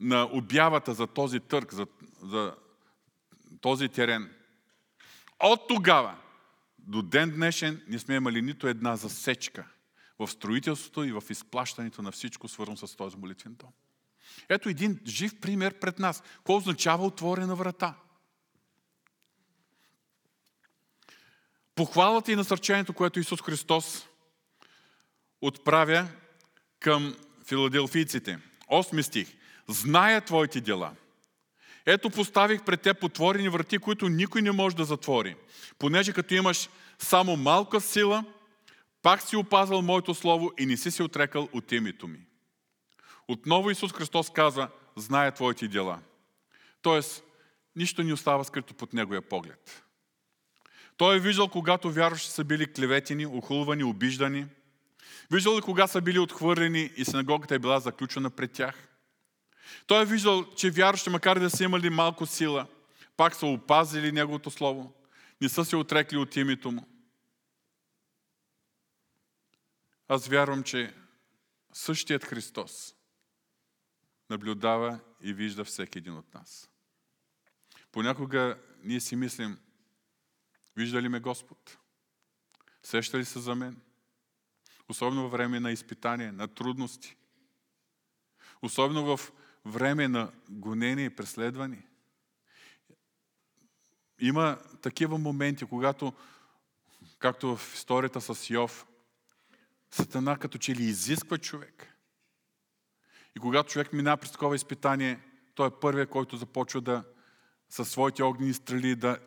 на 0.00 0.28
обявата 0.32 0.94
за 0.94 1.06
този 1.06 1.40
търг, 1.40 1.72
за, 1.72 1.86
за 2.22 2.54
този 3.60 3.88
терен. 3.88 4.34
От 5.40 5.68
тогава 5.68 6.16
до 6.78 7.02
ден 7.02 7.30
днешен 7.30 7.82
не 7.88 7.98
сме 7.98 8.14
имали 8.14 8.42
нито 8.42 8.68
една 8.68 8.96
засечка 8.96 9.66
в 10.18 10.28
строителството 10.28 11.04
и 11.04 11.12
в 11.12 11.22
изплащането 11.30 12.02
на 12.02 12.12
всичко, 12.12 12.48
свързано 12.48 12.76
с 12.76 12.96
този 12.96 13.16
молитвен 13.16 13.54
дом. 13.54 13.70
Ето 14.48 14.68
един 14.68 15.00
жив 15.06 15.40
пример 15.40 15.74
пред 15.78 15.98
нас. 15.98 16.22
Какво 16.36 16.56
означава 16.56 17.06
отворена 17.06 17.54
врата? 17.54 17.94
Похвалата 21.74 22.32
и 22.32 22.36
насърчението, 22.36 22.92
което 22.92 23.20
Исус 23.20 23.42
Христос 23.42 24.06
отправя 25.40 26.08
към 26.80 27.16
филаделфийците. 27.46 28.38
Осми 28.68 29.02
стих. 29.02 29.36
Зная 29.68 30.20
твоите 30.20 30.60
дела– 30.60 30.94
ето 31.86 32.10
поставих 32.10 32.64
пред 32.64 32.80
теб 32.80 33.04
отворени 33.04 33.48
врати, 33.48 33.78
които 33.78 34.08
никой 34.08 34.42
не 34.42 34.52
може 34.52 34.76
да 34.76 34.84
затвори. 34.84 35.36
Понеже 35.78 36.12
като 36.12 36.34
имаш 36.34 36.68
само 36.98 37.36
малка 37.36 37.80
сила, 37.80 38.24
пак 39.02 39.22
си 39.22 39.36
опазвал 39.36 39.82
моето 39.82 40.14
слово 40.14 40.52
и 40.58 40.66
не 40.66 40.76
си 40.76 40.90
се 40.90 41.02
отрекал 41.02 41.48
от 41.52 41.72
името 41.72 42.08
ми. 42.08 42.18
Отново 43.28 43.70
Исус 43.70 43.92
Христос 43.92 44.30
казва, 44.30 44.68
знае 44.96 45.34
твоите 45.34 45.68
дела. 45.68 45.98
Тоест, 46.82 47.24
нищо 47.76 48.02
не 48.02 48.12
остава 48.12 48.44
скрито 48.44 48.74
под 48.74 48.92
Неговия 48.92 49.22
поглед. 49.22 49.84
Той 50.96 51.16
е 51.16 51.20
виждал, 51.20 51.48
когато 51.48 51.90
вярващи 51.90 52.30
са 52.30 52.44
били 52.44 52.72
клеветени, 52.72 53.26
охулвани, 53.26 53.84
обиждани. 53.84 54.46
Виждал 55.30 55.56
ли 55.56 55.60
кога 55.60 55.86
са 55.86 56.00
били 56.00 56.18
отхвърлени 56.18 56.90
и 56.96 57.04
синагогата 57.04 57.54
е 57.54 57.58
била 57.58 57.80
заключена 57.80 58.30
пред 58.30 58.52
тях. 58.52 58.89
Той 59.86 60.02
е 60.02 60.06
виждал, 60.06 60.54
че 60.54 60.70
вярващи, 60.70 61.10
макар 61.10 61.38
да 61.38 61.50
са 61.50 61.64
имали 61.64 61.90
малко 61.90 62.26
сила, 62.26 62.66
пак 63.16 63.34
са 63.34 63.46
опазили 63.46 64.12
Неговото 64.12 64.50
Слово, 64.50 64.92
не 65.40 65.48
са 65.48 65.64
се 65.64 65.76
отрекли 65.76 66.16
от 66.16 66.36
името 66.36 66.70
Му. 66.70 66.86
Аз 70.08 70.28
вярвам, 70.28 70.62
че 70.62 70.94
същият 71.72 72.24
Христос 72.24 72.94
наблюдава 74.30 75.00
и 75.22 75.32
вижда 75.32 75.64
всеки 75.64 75.98
един 75.98 76.16
от 76.16 76.34
нас. 76.34 76.70
Понякога 77.92 78.58
ние 78.82 79.00
си 79.00 79.16
мислим, 79.16 79.58
вижда 80.76 81.02
ли 81.02 81.08
ме 81.08 81.20
Господ? 81.20 81.78
Сеща 82.82 83.18
ли 83.18 83.24
се 83.24 83.38
за 83.38 83.54
мен? 83.54 83.80
Особено 84.88 85.22
във 85.22 85.32
време 85.32 85.60
на 85.60 85.70
изпитания, 85.70 86.32
на 86.32 86.48
трудности. 86.48 87.16
Особено 88.62 89.16
в 89.16 89.32
време 89.66 90.08
на 90.08 90.32
гонение 90.50 91.04
и 91.04 91.16
преследване. 91.16 91.82
Има 94.20 94.58
такива 94.82 95.18
моменти, 95.18 95.64
когато, 95.64 96.12
както 97.18 97.56
в 97.56 97.74
историята 97.74 98.20
с 98.20 98.50
Йов, 98.50 98.86
Сатана 99.90 100.36
като 100.36 100.58
че 100.58 100.74
ли 100.74 100.82
изисква 100.82 101.38
човек. 101.38 101.96
И 103.36 103.40
когато 103.40 103.72
човек 103.72 103.92
минава 103.92 104.16
през 104.16 104.32
такова 104.32 104.56
изпитание, 104.56 105.20
той 105.54 105.68
е 105.68 105.80
първият, 105.80 106.10
който 106.10 106.36
започва 106.36 106.80
да 106.80 107.04
със 107.68 107.90
своите 107.90 108.22
огнени 108.22 108.54
стрели 108.54 108.94
да 108.94 109.18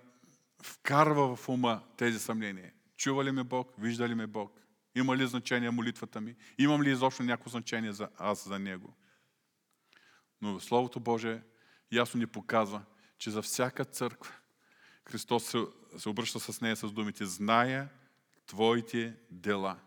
вкарва 0.64 1.36
в 1.36 1.50
ума 1.50 1.82
тези 1.98 2.20
съмнения. 2.20 2.74
Чува 2.98 3.26
ли 3.26 3.32
ме 3.32 3.44
Бог? 3.44 3.74
Вижда 3.78 4.10
ли 4.10 4.16
ме 4.16 4.28
Бог? 4.28 4.60
Има 4.96 5.18
ли 5.18 5.28
значение 5.28 5.72
молитвата 5.72 6.22
ми? 6.22 6.36
Имам 6.58 6.84
ли 6.84 6.92
изобщо 6.92 7.24
някакво 7.24 7.50
значение 7.50 7.94
за 7.94 8.10
аз 8.18 8.48
за 8.48 8.60
Него? 8.60 8.94
Но 10.44 10.60
Словото 10.60 11.00
Божие 11.00 11.42
ясно 11.92 12.20
ни 12.20 12.28
показва, 12.28 12.82
че 13.18 13.30
за 13.30 13.42
всяка 13.42 13.86
църква 13.86 14.34
Христос 15.10 15.46
се, 15.46 15.66
се 15.98 16.10
обръща 16.10 16.40
с 16.40 16.62
нея 16.62 16.76
с 16.76 16.92
думите 16.92 17.26
Зная 17.26 17.90
Твоите 18.46 19.16
дела. 19.32 19.80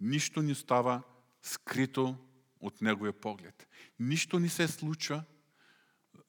Нищо 0.00 0.42
не 0.42 0.54
става 0.54 1.02
скрито 1.42 2.16
от 2.60 2.80
Неговия 2.80 3.12
поглед. 3.12 3.68
Нищо 3.98 4.40
не 4.40 4.48
се 4.48 4.68
случва, 4.68 5.24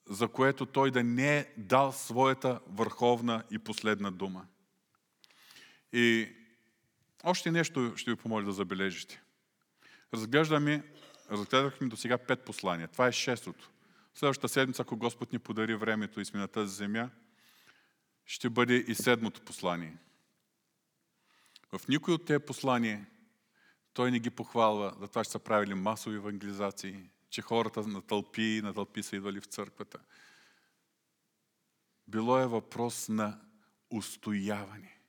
за 0.10 0.28
което 0.28 0.66
Той 0.66 0.92
да 0.92 1.04
не 1.04 1.38
е 1.38 1.54
дал 1.58 1.92
своята 1.92 2.60
върховна 2.68 3.44
и 3.52 3.60
последна 3.60 4.12
дума. 4.12 4.48
И 5.94 6.30
още 7.24 7.52
нещо 7.52 7.94
ще 7.96 8.12
ви 8.12 8.18
помоля 8.18 8.46
да 8.46 8.52
забележите. 8.52 9.22
Разглеждаме, 10.14 10.84
разгледахме 11.32 11.88
до 11.88 11.98
сега 11.98 12.18
пет 12.18 12.46
послания. 12.46 12.88
Това 12.88 13.08
е 13.08 13.12
шестото. 13.12 13.70
Следващата 14.14 14.50
седмица, 14.50 14.82
ако 14.82 14.98
Господ 14.98 15.34
ни 15.34 15.40
подари 15.40 15.76
времето 15.76 16.22
и 16.22 16.26
сме 16.26 16.40
на 16.40 16.48
тази 16.48 16.76
земя, 16.76 17.10
ще 18.26 18.50
бъде 18.50 18.76
и 18.76 18.96
седмото 18.96 19.42
послание. 19.42 19.98
В 21.72 21.88
никой 21.88 22.14
от 22.14 22.26
тези 22.26 22.46
послания 22.46 23.08
той 23.94 24.12
не 24.12 24.20
ги 24.20 24.30
похвалва 24.30 24.96
за 25.00 25.08
това, 25.08 25.24
че 25.24 25.32
са 25.32 25.40
правили 25.40 25.74
масови 25.74 26.16
евангелизации, 26.16 27.10
че 27.30 27.42
хората 27.42 27.88
на 27.88 28.02
тълпи, 28.02 28.62
на 28.64 28.74
тълпи 28.74 29.04
са 29.04 29.16
идвали 29.16 29.42
в 29.42 29.46
църквата. 29.46 30.00
Било 32.08 32.40
е 32.40 32.48
въпрос 32.48 33.10
на 33.10 33.42
устояване. 33.90 35.00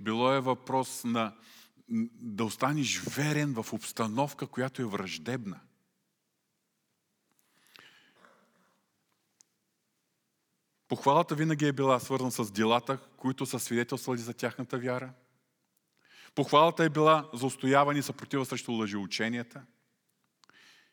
Било 0.00 0.32
е 0.32 0.40
въпрос 0.40 1.04
на 1.04 1.36
да 1.88 2.44
останеш 2.44 3.00
верен 3.00 3.54
в 3.54 3.72
обстановка, 3.72 4.46
която 4.46 4.82
е 4.82 4.84
враждебна. 4.84 5.60
Похвалата 10.88 11.34
винаги 11.34 11.66
е 11.66 11.72
била 11.72 12.00
свързана 12.00 12.30
с 12.30 12.50
делата, 12.50 12.98
които 13.16 13.46
са 13.46 13.58
свидетелствали 13.58 14.18
за 14.18 14.34
тяхната 14.34 14.78
вяра. 14.78 15.12
Похвалата 16.34 16.84
е 16.84 16.90
била 16.90 17.30
за 17.34 17.46
устояване 17.46 17.98
и 17.98 18.02
съпротива 18.02 18.46
срещу 18.46 18.72
лъжеученията. 18.72 19.62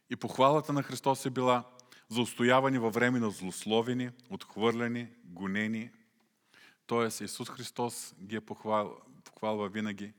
И 0.09 0.15
похвалата 0.15 0.73
на 0.73 0.83
Христос 0.83 1.25
е 1.25 1.29
била 1.29 1.63
за 2.09 2.21
устояване 2.21 2.79
във 2.79 2.93
време 2.93 3.19
на 3.19 3.29
злословени, 3.29 4.09
отхвърляни, 4.29 5.07
гонени. 5.23 5.91
Тоест 6.87 7.21
Исус 7.21 7.49
Христос 7.49 8.15
ги 8.21 8.35
е 8.35 8.41
похвал, 8.41 8.97
похвалва 9.23 9.69
винаги 9.69 10.13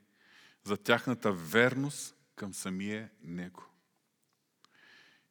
за 0.66 0.76
тяхната 0.76 1.32
верност 1.32 2.16
към 2.36 2.54
самия 2.54 3.10
Него. 3.22 3.64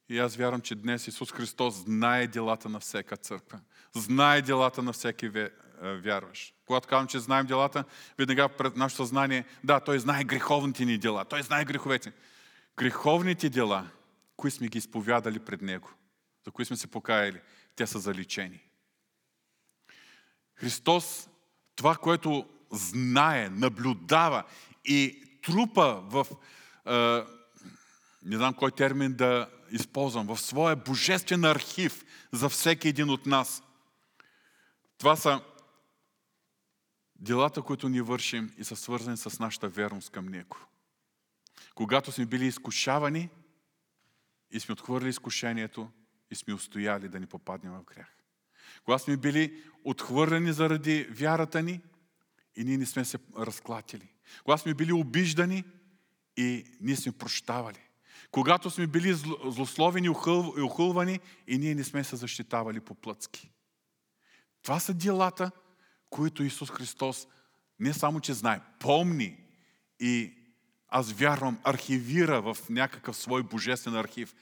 И 0.08 0.18
аз 0.18 0.36
вярвам, 0.36 0.60
че 0.60 0.74
днес 0.74 1.06
Исус 1.06 1.32
Христос 1.32 1.74
знае 1.74 2.26
делата 2.26 2.68
на 2.68 2.80
всяка 2.80 3.16
църква. 3.16 3.60
Знае 3.94 4.42
делата 4.42 4.82
на 4.82 4.92
всеки 4.92 5.30
вярваш. 5.82 6.54
Когато 6.66 6.88
казвам, 6.88 7.06
че 7.06 7.18
знаем 7.18 7.46
делата, 7.46 7.84
веднага 8.18 8.48
пред 8.48 8.76
нашето 8.76 9.02
съзнание, 9.02 9.44
да, 9.64 9.80
Той 9.80 9.98
знае 9.98 10.24
греховните 10.24 10.84
ни 10.84 10.98
дела. 10.98 11.24
Той 11.24 11.42
знае 11.42 11.64
греховете. 11.64 12.12
Греховните 12.76 13.48
дела, 13.48 13.90
кои 14.36 14.50
сме 14.50 14.68
ги 14.68 14.78
изповядали 14.78 15.38
пред 15.38 15.62
Него, 15.62 15.90
за 16.44 16.50
кои 16.50 16.64
сме 16.64 16.76
се 16.76 16.86
покаяли, 16.86 17.40
те 17.76 17.86
са 17.86 17.98
заличени. 17.98 18.60
Христос, 20.54 21.28
това, 21.76 21.96
което 21.96 22.48
знае, 22.70 23.48
наблюдава 23.48 24.44
и 24.84 25.25
трупа 25.46 26.02
в, 26.04 26.26
е, 26.86 27.24
не 28.22 28.36
знам 28.36 28.54
кой 28.54 28.70
термин 28.70 29.12
да 29.12 29.50
използвам, 29.70 30.26
в 30.26 30.40
своя 30.40 30.76
божествен 30.76 31.44
архив 31.44 32.04
за 32.32 32.48
всеки 32.48 32.88
един 32.88 33.10
от 33.10 33.26
нас. 33.26 33.62
Това 34.98 35.16
са 35.16 35.40
делата, 37.16 37.62
които 37.62 37.88
ни 37.88 38.00
вършим 38.00 38.54
и 38.58 38.64
са 38.64 38.76
свързани 38.76 39.16
с 39.16 39.38
нашата 39.38 39.68
верност 39.68 40.10
към 40.10 40.26
Него. 40.26 40.56
Когато 41.74 42.12
сме 42.12 42.26
били 42.26 42.46
изкушавани 42.46 43.28
и 44.50 44.60
сме 44.60 44.72
отхвърли 44.72 45.08
изкушението 45.08 45.90
и 46.30 46.34
сме 46.34 46.54
устояли 46.54 47.08
да 47.08 47.20
ни 47.20 47.26
попаднем 47.26 47.72
в 47.72 47.84
грях. 47.84 48.16
Когато 48.84 49.04
сме 49.04 49.16
били 49.16 49.62
отхвърлени 49.84 50.52
заради 50.52 51.04
вярата 51.10 51.62
ни 51.62 51.80
и 52.56 52.64
ние 52.64 52.78
не 52.78 52.86
сме 52.86 53.04
се 53.04 53.18
разклатили. 53.38 54.15
Когато 54.44 54.62
сме 54.62 54.74
били 54.74 54.92
обиждани 54.92 55.64
и 56.36 56.64
ние 56.80 56.96
сме 56.96 57.12
прощавали. 57.12 57.78
Когато 58.30 58.70
сме 58.70 58.86
били 58.86 59.14
злословени 59.44 60.06
и 60.06 60.60
охълвани 60.60 61.20
и 61.46 61.58
ние 61.58 61.74
не 61.74 61.84
сме 61.84 62.04
се 62.04 62.16
защитавали 62.16 62.80
по 62.80 62.94
плъцки. 62.94 63.50
Това 64.62 64.80
са 64.80 64.94
делата, 64.94 65.50
които 66.10 66.42
Исус 66.42 66.70
Христос 66.70 67.28
не 67.80 67.92
само, 67.92 68.20
че 68.20 68.34
знае, 68.34 68.60
помни 68.80 69.36
и 70.00 70.32
аз 70.88 71.12
вярвам, 71.12 71.58
архивира 71.64 72.42
в 72.42 72.56
някакъв 72.70 73.16
свой 73.16 73.42
божествен 73.42 73.96
архив. 73.96 74.34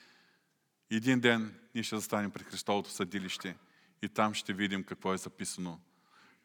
Един 0.91 1.21
ден 1.21 1.55
ние 1.75 1.83
ще 1.83 1.97
застанем 1.97 2.31
пред 2.31 2.47
Христовото 2.47 2.91
съдилище 2.91 3.57
и 4.03 4.09
там 4.09 4.35
ще 4.35 4.53
видим 4.53 4.85
какво 4.85 5.15
е 5.15 5.19
записано 5.19 5.81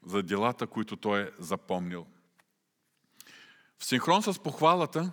за 0.06 0.24
делата, 0.24 0.68
които 0.68 0.96
Той 0.96 1.22
е 1.22 1.32
запомнил. 1.40 2.06
В 3.80 3.86
синхрон 3.86 4.24
с 4.24 4.40
похвалата, 4.40 5.12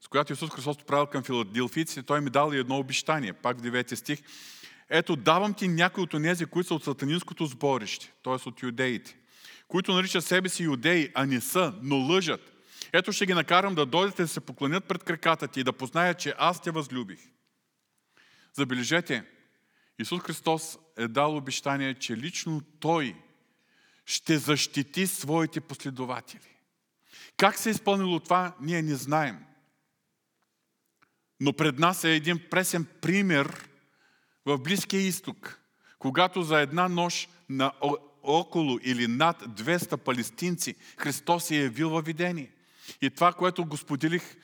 с 0.00 0.08
която 0.08 0.32
Исус 0.32 0.50
Христос 0.50 0.76
правил 0.76 1.06
към 1.06 1.22
филаделфийците, 1.22 2.02
Той 2.02 2.20
ми 2.20 2.30
дал 2.30 2.52
и 2.52 2.58
едно 2.58 2.78
обещание, 2.78 3.32
пак 3.32 3.58
в 3.58 3.62
9 3.62 3.94
стих. 3.94 4.22
Ето, 4.88 5.16
давам 5.16 5.54
ти 5.54 5.68
някои 5.68 6.02
от 6.02 6.10
тези, 6.10 6.46
които 6.46 6.66
са 6.66 6.74
от 6.74 6.84
сатанинското 6.84 7.46
сборище, 7.46 8.12
т.е. 8.24 8.48
от 8.48 8.62
юдеите, 8.62 9.16
които 9.68 9.92
наричат 9.92 10.24
себе 10.24 10.48
си 10.48 10.62
юдеи, 10.62 11.10
а 11.14 11.26
не 11.26 11.40
са, 11.40 11.74
но 11.82 11.96
лъжат. 11.96 12.52
Ето 12.92 13.12
ще 13.12 13.26
ги 13.26 13.34
накарам 13.34 13.74
да 13.74 13.86
дойдат 13.86 14.16
да 14.16 14.28
се 14.28 14.40
поклонят 14.40 14.84
пред 14.84 15.04
краката 15.04 15.48
ти 15.48 15.60
и 15.60 15.64
да 15.64 15.72
познаят, 15.72 16.18
че 16.18 16.34
аз 16.38 16.62
те 16.62 16.70
възлюбих. 16.70 17.20
Забележете, 18.52 19.24
Исус 19.98 20.22
Христос 20.22 20.78
е 20.96 21.08
дал 21.08 21.36
обещание, 21.36 21.94
че 21.94 22.16
лично 22.16 22.62
Той 22.80 23.16
ще 24.06 24.38
защити 24.38 25.06
своите 25.06 25.60
последователи. 25.60 26.57
Как 27.38 27.58
се 27.58 27.68
е 27.68 27.72
изпълнило 27.72 28.20
това, 28.20 28.56
ние 28.60 28.82
не 28.82 28.94
знаем. 28.94 29.38
Но 31.40 31.52
пред 31.52 31.78
нас 31.78 32.04
е 32.04 32.14
един 32.14 32.40
пресен 32.50 32.86
пример 33.00 33.68
в 34.46 34.58
Близкия 34.58 35.00
изток, 35.00 35.60
когато 35.98 36.42
за 36.42 36.60
една 36.60 36.88
нощ 36.88 37.30
на 37.48 37.72
около 38.22 38.78
или 38.82 39.06
над 39.06 39.42
200 39.42 39.96
палестинци 39.96 40.74
Христос 40.96 41.50
е 41.50 41.56
явил 41.56 41.90
във 41.90 42.04
видение. 42.04 42.52
И 43.02 43.10
това, 43.10 43.32
което 43.32 43.64
го 43.64 43.76
споделих 43.76 44.36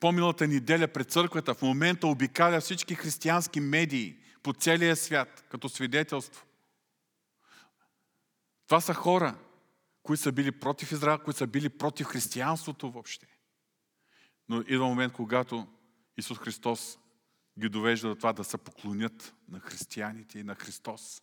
по-милата 0.00 0.48
неделя 0.48 0.88
пред 0.88 1.10
църквата, 1.10 1.54
в 1.54 1.62
момента 1.62 2.06
обикаля 2.06 2.60
всички 2.60 2.94
християнски 2.94 3.60
медии 3.60 4.16
по 4.42 4.52
целия 4.52 4.96
свят, 4.96 5.44
като 5.50 5.68
свидетелство. 5.68 6.44
Това 8.66 8.80
са 8.80 8.94
хора, 8.94 9.34
които 10.06 10.22
са 10.22 10.32
били 10.32 10.52
против 10.52 10.92
Израел, 10.92 11.18
които 11.18 11.38
са 11.38 11.46
били 11.46 11.68
против 11.68 12.06
християнството 12.06 12.90
въобще. 12.90 13.26
Но 14.48 14.60
идва 14.60 14.86
момент, 14.86 15.12
когато 15.12 15.66
Исус 16.16 16.38
Христос 16.38 16.98
ги 17.58 17.68
довежда 17.68 18.08
до 18.08 18.14
това 18.14 18.32
да 18.32 18.44
се 18.44 18.58
поклонят 18.58 19.34
на 19.48 19.60
християните 19.60 20.38
и 20.38 20.42
на 20.42 20.54
Христос. 20.54 21.22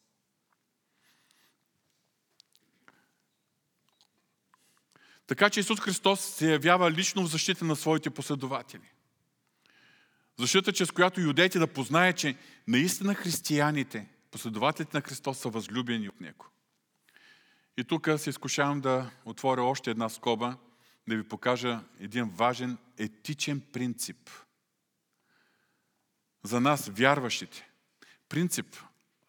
Така 5.28 5.50
че 5.50 5.60
Исус 5.60 5.80
Христос 5.80 6.22
се 6.22 6.52
явява 6.52 6.92
лично 6.92 7.24
в 7.24 7.30
защита 7.30 7.66
на 7.66 7.76
своите 7.76 8.10
последователи. 8.10 8.92
Защита, 10.40 10.74
чрез 10.74 10.92
която 10.92 11.22
юдеите 11.22 11.60
да 11.60 11.68
познаят, 11.68 12.18
че 12.18 12.38
наистина 12.68 13.16
християните, 13.16 14.10
последователите 14.32 14.98
на 14.98 15.02
Христос 15.02 15.38
са 15.38 15.50
възлюбени 15.50 16.10
от 16.10 16.22
Него. 16.22 16.53
И 17.78 17.84
тук 17.84 18.10
се 18.18 18.30
изкушавам 18.30 18.82
да 18.82 19.12
отворя 19.26 19.64
още 19.64 19.92
една 19.92 20.10
скоба, 20.10 20.58
да 21.08 21.16
ви 21.16 21.28
покажа 21.28 21.80
един 22.00 22.30
важен 22.30 22.78
етичен 22.98 23.62
принцип– 23.74 24.30
за 26.44 26.62
нас, 26.62 26.90
вярващите. 26.90 27.70
Принцип, 28.30 28.76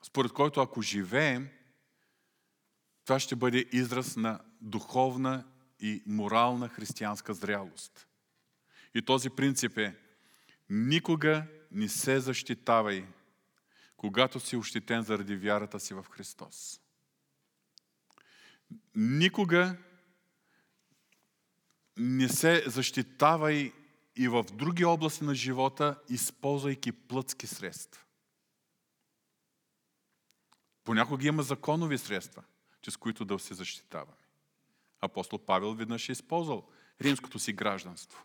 според 0.03 0.33
който 0.33 0.61
ако 0.61 0.83
живеем, 0.83 1.49
това 3.05 3.21
ще 3.21 3.37
бъде 3.37 3.65
израз 3.73 4.17
на 4.17 4.41
духовна 4.61 5.45
и 5.81 6.03
морална 6.07 6.69
християнска 6.69 7.35
зрялост. 7.35 8.07
И 8.95 9.03
този 9.03 9.31
принцип 9.31 9.79
е 9.79 9.97
никога 10.71 11.47
не 11.71 11.89
се 11.89 12.21
защитавай, 12.21 13.07
когато 13.97 14.41
си 14.41 14.57
ощетен 14.57 15.03
заради 15.03 15.37
вярата 15.37 15.81
си 15.81 15.95
в 15.95 16.07
Христос. 16.11 16.81
Никога 18.95 19.77
не 21.97 22.29
се 22.29 22.65
защитавай 22.67 23.73
и 24.17 24.29
в 24.29 24.45
други 24.53 24.85
области 24.85 25.25
на 25.25 25.35
живота, 25.35 26.01
използвайки 26.09 26.93
плътски 26.93 27.47
средства. 27.47 28.03
Понякога 30.85 31.27
има 31.27 31.43
законови 31.43 31.99
средства, 31.99 32.43
чрез 32.83 32.97
които 32.97 33.25
да 33.25 33.39
се 33.39 33.55
защитаваме. 33.55 34.17
Апостол 35.01 35.39
Павел 35.39 35.75
веднъж 35.75 36.09
е 36.09 36.13
използвал 36.13 36.69
римското 37.01 37.39
си 37.39 37.53
гражданство. 37.53 38.25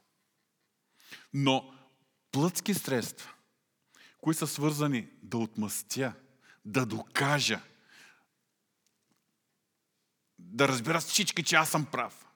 Но 1.34 1.74
плътски 2.32 2.74
средства, 2.74 3.34
които 4.18 4.40
са 4.40 4.48
свързани 4.48 5.08
да 5.24 5.38
отмъстя, 5.38 6.14
да 6.66 6.86
докажа, 6.86 7.62
да 10.52 10.68
разбера 10.68 11.00
всички, 11.00 11.44
че 11.44 11.56
аз 11.56 11.70
съм 11.70 11.86
прав. 11.86 12.28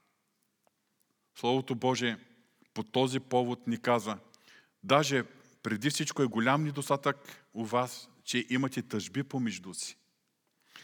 Словото 1.35 1.75
Божие 1.75 2.17
по 2.73 2.83
този 2.83 3.19
повод 3.19 3.67
ни 3.67 3.81
казва, 3.81 4.19
даже 4.83 5.23
преди 5.63 5.89
всичко 5.89 6.21
е 6.21 6.27
голям 6.27 6.63
недостатък 6.63 7.47
у 7.53 7.65
вас, 7.65 8.09
че 8.23 8.45
имате 8.49 8.81
тъжби 8.81 9.23
помежду 9.23 9.73
си. 9.73 9.97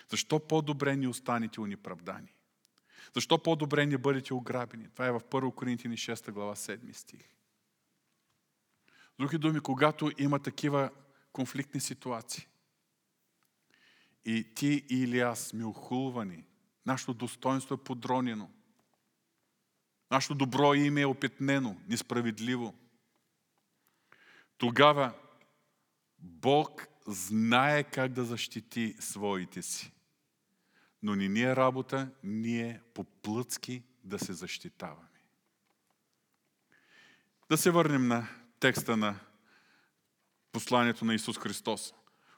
Защо 0.09 0.39
по-добре 0.47 0.95
ни 0.95 1.07
останете 1.07 1.61
унеправдани? 1.61 2.33
Защо 3.13 3.43
по-добре 3.43 3.85
не 3.85 3.97
бъдете 3.97 4.33
ограбени? 4.33 4.89
Това 4.89 5.07
е 5.07 5.11
в 5.11 5.19
1 5.19 5.55
Коринтини 5.55 5.97
6 5.97 6.31
глава 6.31 6.55
7 6.55 6.93
стих. 6.93 7.35
Други 9.19 9.37
думи, 9.37 9.59
когато 9.59 10.11
има 10.17 10.39
такива 10.39 10.89
конфликтни 11.31 11.79
ситуации 11.79 12.47
и 14.25 14.53
ти 14.55 14.85
или 14.89 15.19
аз 15.19 15.39
сме 15.39 15.65
охулвани, 15.65 16.43
нашето 16.89 17.13
достоинство 17.13 17.75
е 17.75 17.83
подронено, 17.83 18.49
нашето 20.11 20.35
добро 20.35 20.73
име 20.73 21.01
е 21.01 21.05
опетнено, 21.05 21.77
несправедливо, 21.87 22.75
тогава 24.57 25.13
Бог 26.19 26.87
знае 27.07 27.83
как 27.83 28.11
да 28.11 28.25
защити 28.25 28.95
своите 28.99 29.61
си. 29.61 29.91
Но 31.03 31.15
не 31.15 31.27
ни 31.27 31.41
е 31.41 31.55
работа, 31.55 32.09
ние 32.23 32.81
по-плъцки 32.93 33.83
да 34.03 34.19
се 34.19 34.33
защитаваме. 34.33 35.19
Да 37.49 37.57
се 37.57 37.71
върнем 37.71 38.07
на 38.07 38.27
текста 38.59 38.97
на 38.97 39.19
посланието 40.51 41.05
на 41.05 41.13
Исус 41.13 41.37
Христос. 41.37 41.93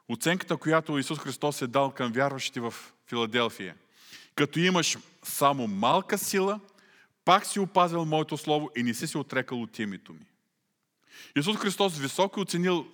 Оценката, 0.08 0.56
която 0.56 0.98
Исус 0.98 1.18
Христос 1.18 1.62
е 1.62 1.66
дал 1.66 1.90
към 1.90 2.12
вярващите 2.12 2.60
в 2.60 2.74
Филаделфия. 3.06 3.76
Като 4.34 4.58
имаш 4.58 4.98
само 5.22 5.66
малка 5.66 6.18
сила, 6.18 6.60
пак 7.24 7.46
си 7.46 7.60
опазил 7.60 8.04
моето 8.04 8.36
слово 8.36 8.70
и 8.76 8.82
не 8.82 8.94
си 8.94 9.06
се 9.06 9.18
отрекал 9.18 9.62
от 9.62 9.78
името 9.78 10.12
ми. 10.12 10.26
Исус 11.36 11.56
Христос 11.56 11.98
високо 11.98 12.40
е 12.40 12.42
оценил 12.42 12.86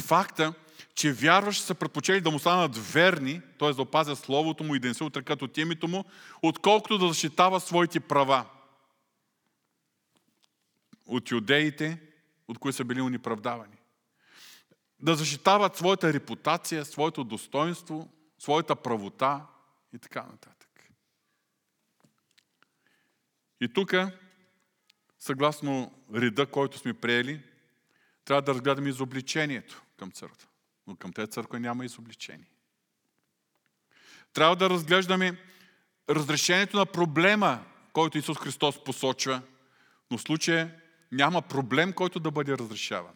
факта, 0.00 0.54
че 0.94 1.12
вярващи 1.12 1.64
са 1.64 1.74
предпочели 1.74 2.20
да 2.20 2.30
му 2.30 2.38
станат 2.38 2.76
верни, 2.76 3.40
т.е. 3.58 3.72
да 3.72 3.82
опазят 3.82 4.18
Словото 4.18 4.64
му 4.64 4.74
и 4.74 4.78
да 4.78 4.88
не 4.88 4.94
се 4.94 5.04
отрекат 5.04 5.42
от 5.42 5.58
името 5.58 5.88
му, 5.88 6.04
отколкото 6.42 6.98
да 6.98 7.08
защитава 7.08 7.60
своите 7.60 8.00
права. 8.00 8.44
От 11.06 11.30
юдеите, 11.30 12.00
от 12.48 12.58
които 12.58 12.76
са 12.76 12.84
били 12.84 13.00
унеправдавани. 13.00 13.76
Да 15.00 15.14
защитават 15.14 15.76
своята 15.76 16.12
репутация, 16.12 16.84
своето 16.84 17.24
достоинство, 17.24 18.08
своята 18.38 18.76
правота 18.76 19.46
и 19.96 19.98
така 19.98 20.22
нататък. 20.22 20.90
И 23.60 23.72
тук, 23.72 23.94
съгласно 25.18 26.02
реда, 26.14 26.46
който 26.46 26.78
сме 26.78 26.94
приели, 26.94 27.42
трябва 28.24 28.42
да 28.42 28.54
разгледаме 28.54 28.88
изобличението 28.88 29.82
към 29.96 30.10
църква. 30.10 30.48
Но 30.86 30.96
към 30.96 31.12
тези 31.12 31.30
църква 31.30 31.60
няма 31.60 31.84
изобличение. 31.84 32.50
Трябва 34.32 34.56
да 34.56 34.70
разглеждаме 34.70 35.38
разрешението 36.10 36.76
на 36.76 36.86
проблема, 36.86 37.64
който 37.92 38.18
Исус 38.18 38.38
Христос 38.38 38.84
посочва, 38.84 39.42
но 40.10 40.18
в 40.18 40.22
случая 40.22 40.80
няма 41.12 41.42
проблем, 41.42 41.92
който 41.92 42.20
да 42.20 42.30
бъде 42.30 42.58
разрешаван. 42.58 43.14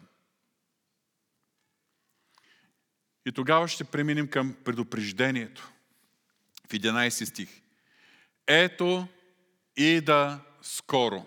И 3.25 3.31
тогава 3.31 3.67
ще 3.67 3.83
преминем 3.83 4.27
към 4.27 4.55
предупреждението 4.63 5.71
в 6.71 6.73
11 6.73 7.25
стих. 7.25 7.49
Ето 8.47 9.07
и 9.77 10.01
да 10.01 10.39
скоро. 10.61 11.25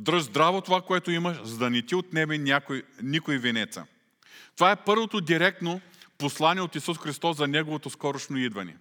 Дръж 0.00 0.22
здраво 0.22 0.60
това, 0.60 0.82
което 0.82 1.10
имаш, 1.10 1.36
за 1.42 1.58
да 1.58 1.70
не 1.70 1.82
ти 1.82 1.94
отнеме 1.94 2.38
някой, 2.38 2.82
никой 3.02 3.38
венеца. 3.38 3.86
Това 4.56 4.70
е 4.70 4.84
първото 4.84 5.20
директно 5.20 5.80
послание 6.18 6.62
от 6.62 6.74
Исус 6.74 6.98
Христос 6.98 7.36
за 7.36 7.48
Неговото 7.48 7.90
скорошно 7.90 8.38
идване. 8.38 8.76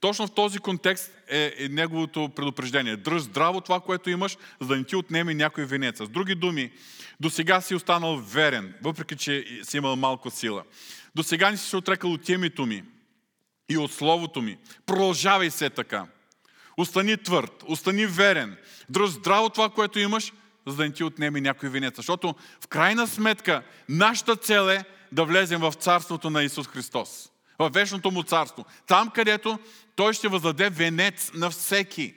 Точно 0.00 0.26
в 0.26 0.34
този 0.34 0.58
контекст 0.58 1.12
е, 1.28 1.54
е 1.58 1.68
неговото 1.68 2.28
предупреждение. 2.36 2.96
Дръж 2.96 3.22
здраво 3.22 3.60
това, 3.60 3.80
което 3.80 4.10
имаш, 4.10 4.36
за 4.60 4.66
да 4.68 4.76
не 4.76 4.84
ти 4.84 4.96
отнеме 4.96 5.34
някой 5.34 5.64
венец. 5.64 5.98
С 5.98 6.08
други 6.08 6.34
думи, 6.34 6.72
до 7.20 7.30
сега 7.30 7.60
си 7.60 7.74
останал 7.74 8.16
верен, 8.16 8.74
въпреки 8.82 9.16
че 9.16 9.60
си 9.62 9.76
имал 9.76 9.96
малко 9.96 10.30
сила. 10.30 10.64
До 11.14 11.22
сега 11.22 11.50
не 11.50 11.56
си 11.56 11.68
се 11.68 11.76
отрекал 11.76 12.12
от 12.12 12.28
името 12.28 12.66
ми 12.66 12.84
и 13.68 13.78
от 13.78 13.92
словото 13.92 14.42
ми. 14.42 14.58
Продължавай 14.86 15.50
се 15.50 15.70
така. 15.70 16.06
Остани 16.76 17.16
твърд, 17.16 17.64
остани 17.66 18.06
верен. 18.06 18.56
Дръж 18.88 19.10
здраво 19.10 19.50
това, 19.50 19.70
което 19.70 19.98
имаш, 19.98 20.32
за 20.66 20.76
да 20.76 20.84
не 20.84 20.92
ти 20.92 21.04
отнеме 21.04 21.40
някой 21.40 21.68
венец. 21.68 21.96
Защото 21.96 22.34
в 22.60 22.66
крайна 22.66 23.06
сметка 23.06 23.62
нашата 23.88 24.36
цел 24.36 24.68
е 24.68 24.84
да 25.12 25.24
влезем 25.24 25.60
в 25.60 25.72
царството 25.72 26.30
на 26.30 26.42
Исус 26.42 26.66
Христос. 26.68 27.30
В 27.58 27.70
вечното 27.70 28.10
му 28.10 28.22
царство. 28.22 28.64
Там, 28.86 29.10
където 29.10 29.58
той 29.96 30.12
ще 30.12 30.28
въздаде 30.28 30.70
венец 30.70 31.30
на 31.34 31.50
всеки. 31.50 32.14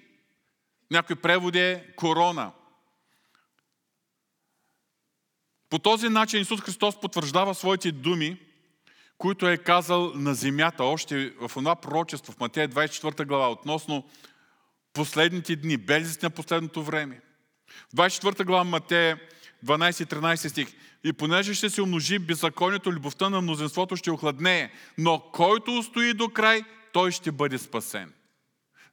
Някой 0.91 1.15
преводи 1.15 1.59
е 1.59 1.85
корона. 1.95 2.51
По 5.69 5.79
този 5.79 6.09
начин 6.09 6.41
Исус 6.41 6.61
Христос 6.61 7.01
потвърждава 7.01 7.55
своите 7.55 7.91
думи, 7.91 8.37
които 9.21 9.47
е 9.47 9.57
казал 9.57 10.11
на 10.15 10.33
земята 10.33 10.83
още 10.83 11.33
в 11.39 11.51
това 11.53 11.75
пророчество 11.75 12.33
в 12.33 12.39
Матея 12.39 12.69
24 12.69 13.25
глава 13.25 13.51
относно 13.51 14.09
последните 14.93 15.55
дни, 15.55 15.77
белезите 15.77 16.25
на 16.25 16.29
последното 16.29 16.83
време. 16.83 17.21
В 17.93 17.95
24 17.95 18.45
глава 18.45 18.63
Матея 18.63 19.19
12-13 19.65 20.47
стих. 20.47 20.67
И 21.03 21.13
понеже 21.13 21.53
ще 21.53 21.69
се 21.69 21.81
умножи 21.81 22.19
беззаконието, 22.19 22.91
любовта 22.91 23.29
на 23.29 23.41
мнозинството 23.41 23.95
ще 23.95 24.11
охладнее, 24.11 24.71
но 24.97 25.19
който 25.19 25.77
устои 25.77 26.13
до 26.13 26.29
край, 26.29 26.63
той 26.93 27.11
ще 27.11 27.31
бъде 27.31 27.57
спасен. 27.57 28.13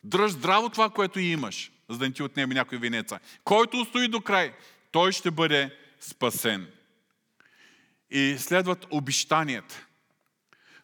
Дръж 0.04 0.30
здраво 0.30 0.68
това, 0.68 0.90
което 0.90 1.20
имаш, 1.20 1.72
за 1.90 1.98
да 1.98 2.04
не 2.04 2.12
ти 2.12 2.22
отнеме 2.22 2.54
някой 2.54 2.78
венеца. 2.78 3.18
Който 3.44 3.80
устои 3.80 4.08
до 4.08 4.20
край, 4.20 4.52
той 4.90 5.12
ще 5.12 5.30
бъде 5.30 5.76
спасен. 6.00 6.66
И 8.10 8.36
следват 8.38 8.86
обещанията. 8.90 9.87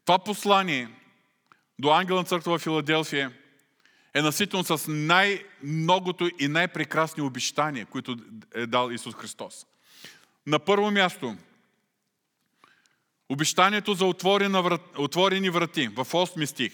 Това 0.05 0.19
послание 0.19 0.89
до 1.79 1.91
ангела 1.91 2.19
на 2.19 2.25
църква 2.25 2.59
в 2.59 2.63
Филаделфия 2.63 3.33
е 4.15 4.23
наситено 4.23 4.65
с 4.65 4.85
най-многото 4.89 6.31
и 6.39 6.49
най-прекрасни 6.49 7.23
обещания, 7.23 7.87
които 7.87 8.17
е 8.55 8.67
дал 8.67 8.91
Исус 8.91 9.15
Христос. 9.15 9.67
На 10.47 10.59
първо 10.59 10.91
място, 10.91 11.37
обещанието 13.29 13.95
за 13.95 14.05
отворени 14.99 15.51
врати 15.51 15.89
в 15.89 16.05
8 16.05 16.45
стих. 16.45 16.73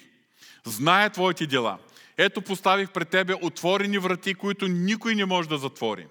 Зная 0.64 1.10
твоите 1.10 1.46
дела. 1.46 1.78
Ето 2.16 2.42
поставих 2.42 2.90
пред 2.90 3.08
тебе 3.08 3.34
отворени 3.42 3.98
врати, 3.98 4.34
които 4.34 4.68
никой 4.68 5.14
не 5.14 5.24
може 5.24 5.48
да 5.48 5.58
затвори. 5.58 6.06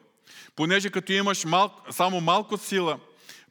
Понеже 0.56 0.90
като 0.90 1.12
имаш 1.12 1.46
мал, 1.46 1.76
само 1.92 2.22
малко 2.22 2.58
сила, 2.58 3.00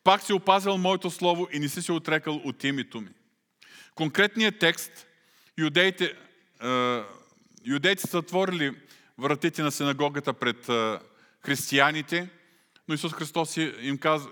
пак 0.05 0.23
си 0.23 0.33
опазил 0.33 0.77
моето 0.77 1.11
слово 1.11 1.49
и 1.53 1.59
не 1.59 1.69
си 1.69 1.83
се 1.83 1.93
отрекал 1.93 2.35
от 2.45 2.65
името 2.65 3.01
ми. 3.01 3.09
Конкретният 3.99 4.59
текст, 4.59 5.07
юдеите, 5.57 6.17
юдеите 7.65 8.07
са 8.07 8.19
отворили 8.19 8.77
вратите 9.19 9.63
на 9.63 9.73
синагогата 9.73 10.33
пред 10.33 10.67
християните, 11.41 12.29
но 12.89 12.95
Исус 12.95 13.13
Христос 13.13 13.57
им 13.57 13.99
казва, 13.99 14.31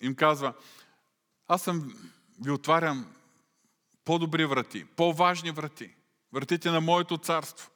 им 0.00 0.14
казва 0.14 0.54
аз 1.48 1.62
съм, 1.62 1.94
ви 2.44 2.50
отварям 2.50 3.14
по-добри 4.04 4.44
врати, 4.44 4.84
по-важни 4.84 5.50
врати, 5.50 5.90
вратите 6.32 6.70
на 6.70 6.80
моето 6.80 7.18
царство. 7.18 7.70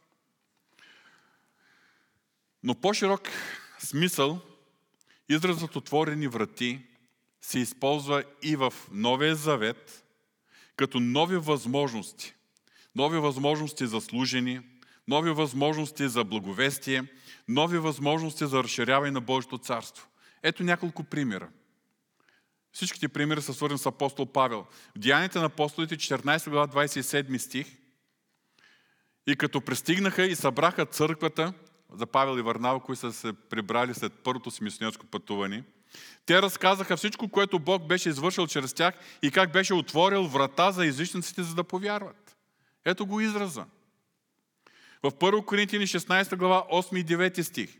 Но 2.62 2.74
по-широк 2.74 3.28
смисъл, 3.78 4.40
изразът 5.28 5.76
отворени 5.76 6.28
врати 6.28 6.86
се 7.40 7.58
използва 7.58 8.24
и 8.42 8.56
в 8.56 8.74
Новия 8.90 9.34
Завет, 9.34 10.03
като 10.76 11.00
нови 11.00 11.36
възможности. 11.36 12.34
Нови 12.96 13.18
възможности 13.18 13.86
за 13.86 14.00
служени, 14.00 14.60
нови 15.08 15.30
възможности 15.30 16.08
за 16.08 16.24
благовестие, 16.24 17.04
нови 17.48 17.78
възможности 17.78 18.46
за 18.46 18.64
разширяване 18.64 19.10
на 19.10 19.20
Божието 19.20 19.58
царство. 19.58 20.08
Ето 20.42 20.62
няколко 20.62 21.04
примера. 21.04 21.48
Всичките 22.72 23.08
примери 23.08 23.42
са 23.42 23.54
свързани 23.54 23.78
с 23.78 23.86
апостол 23.86 24.26
Павел. 24.26 24.66
В 24.96 24.98
Деянията 24.98 25.38
на 25.38 25.44
апостолите, 25.44 25.96
14 25.96 26.50
глава, 26.50 26.68
27 26.68 27.38
стих. 27.38 27.66
И 29.26 29.36
като 29.36 29.60
пристигнаха 29.60 30.26
и 30.26 30.36
събраха 30.36 30.86
църквата, 30.86 31.52
за 31.92 32.06
Павел 32.06 32.38
и 32.38 32.42
Варнава, 32.42 32.80
които 32.80 33.00
са 33.00 33.12
се 33.12 33.32
прибрали 33.32 33.94
след 33.94 34.12
първото 34.12 34.50
си 34.50 34.64
мисионерско 34.64 35.06
пътуване, 35.06 35.64
те 36.26 36.42
разказаха 36.42 36.96
всичко, 36.96 37.28
което 37.28 37.58
Бог 37.58 37.86
беше 37.86 38.08
извършил 38.08 38.46
чрез 38.46 38.74
тях 38.74 38.94
и 39.22 39.30
как 39.30 39.52
беше 39.52 39.74
отворил 39.74 40.26
врата 40.26 40.72
за 40.72 40.86
езичниците, 40.86 41.42
за 41.42 41.54
да 41.54 41.64
повярват. 41.64 42.36
Ето 42.84 43.06
го 43.06 43.20
израза. 43.20 43.64
В 45.02 45.10
1 45.10 45.44
Коринтини 45.44 45.86
16 45.86 46.36
глава 46.36 46.64
8 46.72 47.00
и 47.00 47.04
9 47.04 47.42
стих. 47.42 47.76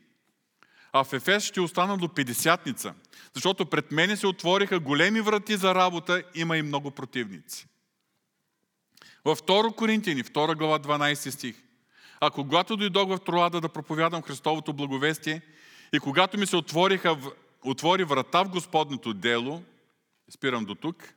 А 0.92 1.04
в 1.04 1.12
Ефес 1.12 1.44
ще 1.44 1.60
остана 1.60 1.98
до 1.98 2.08
50 2.08 2.94
защото 3.34 3.66
пред 3.66 3.92
мене 3.92 4.16
се 4.16 4.26
отвориха 4.26 4.80
големи 4.80 5.20
врати 5.20 5.56
за 5.56 5.74
работа, 5.74 6.22
има 6.34 6.56
и 6.56 6.62
много 6.62 6.90
противници. 6.90 7.66
Във 9.24 9.42
2 9.42 9.74
Коринтини, 9.74 10.24
2 10.24 10.56
глава 10.56 10.78
12 10.78 11.30
стих. 11.30 11.56
А 12.20 12.30
когато 12.30 12.76
дойдох 12.76 13.08
в 13.08 13.24
Троада 13.24 13.60
да 13.60 13.68
проповядам 13.68 14.22
Христовото 14.22 14.72
благовестие 14.72 15.42
и 15.92 16.00
когато 16.00 16.38
ми 16.38 16.46
се 16.46 16.56
отвориха, 16.56 17.16
отвори 17.64 18.04
врата 18.04 18.44
в 18.44 18.48
Господното 18.48 19.14
дело, 19.14 19.62
спирам 20.30 20.64
до 20.64 20.74
тук, 20.74 21.14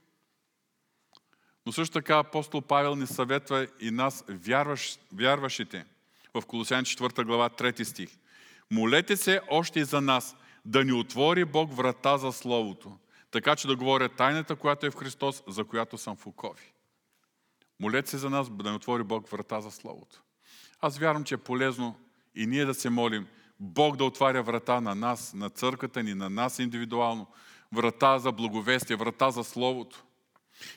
но 1.65 1.71
също 1.71 1.93
така 1.93 2.17
апостол 2.17 2.61
Павел 2.61 2.95
ни 2.95 3.07
съветва 3.07 3.67
и 3.79 3.91
нас, 3.91 4.25
вярваш, 4.29 4.97
вярващите, 5.13 5.85
в 6.33 6.45
Колосян 6.45 6.85
4 6.85 7.23
глава 7.25 7.49
3 7.49 7.83
стих. 7.83 8.17
Молете 8.71 9.17
се 9.17 9.41
още 9.49 9.79
и 9.79 9.83
за 9.83 10.01
нас, 10.01 10.35
да 10.65 10.83
ни 10.85 10.91
отвори 10.91 11.45
Бог 11.45 11.75
врата 11.75 12.17
за 12.17 12.31
Словото, 12.31 12.97
така 13.31 13.55
че 13.55 13.67
да 13.67 13.75
говоря 13.75 14.09
тайната, 14.09 14.55
която 14.55 14.85
е 14.85 14.91
в 14.91 14.95
Христос, 14.95 15.43
за 15.47 15.63
която 15.63 15.97
съм 15.97 16.15
в 16.15 16.27
окови. 16.27 16.73
Молете 17.79 18.09
се 18.09 18.17
за 18.17 18.29
нас, 18.29 18.49
да 18.49 18.69
ни 18.69 18.75
отвори 18.75 19.03
Бог 19.03 19.29
врата 19.29 19.61
за 19.61 19.71
Словото. 19.71 20.21
Аз 20.81 20.97
вярвам, 20.97 21.23
че 21.23 21.35
е 21.35 21.37
полезно 21.37 21.99
и 22.35 22.45
ние 22.45 22.65
да 22.65 22.73
се 22.73 22.89
молим 22.89 23.27
Бог 23.59 23.95
да 23.95 24.05
отваря 24.05 24.43
врата 24.43 24.81
на 24.81 24.95
нас, 24.95 25.33
на 25.33 25.49
църквата 25.49 26.03
ни, 26.03 26.13
на 26.13 26.29
нас 26.29 26.59
индивидуално, 26.59 27.27
врата 27.73 28.19
за 28.19 28.31
благовестие, 28.31 28.95
врата 28.95 29.31
за 29.31 29.43
Словото. 29.43 30.03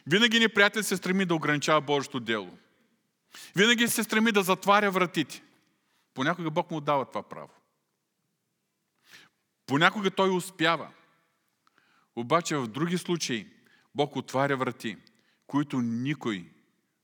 Винаги 0.07 0.38
ни 0.38 0.49
приятел 0.49 0.83
се 0.83 0.97
стреми 0.97 1.25
да 1.25 1.35
ограничава 1.35 1.81
Божието 1.81 2.21
дело. 2.21 2.51
Винаги 3.57 3.88
се 3.88 4.03
стреми 4.03 4.33
да 4.33 4.43
затваря 4.43 4.90
вратите. 4.90 5.43
Понякога 6.14 6.51
Бог 6.51 6.71
му 6.71 6.81
дава 6.81 7.05
това 7.05 7.23
право. 7.23 7.51
Понякога 9.66 10.11
той 10.11 10.31
успява. 10.31 10.88
Обаче 12.16 12.57
в 12.57 12.66
други 12.66 12.99
случаи 12.99 13.47
Бог 13.95 14.16
отваря 14.16 14.57
врати, 14.57 14.97
които 15.47 15.81
никой, 15.81 16.51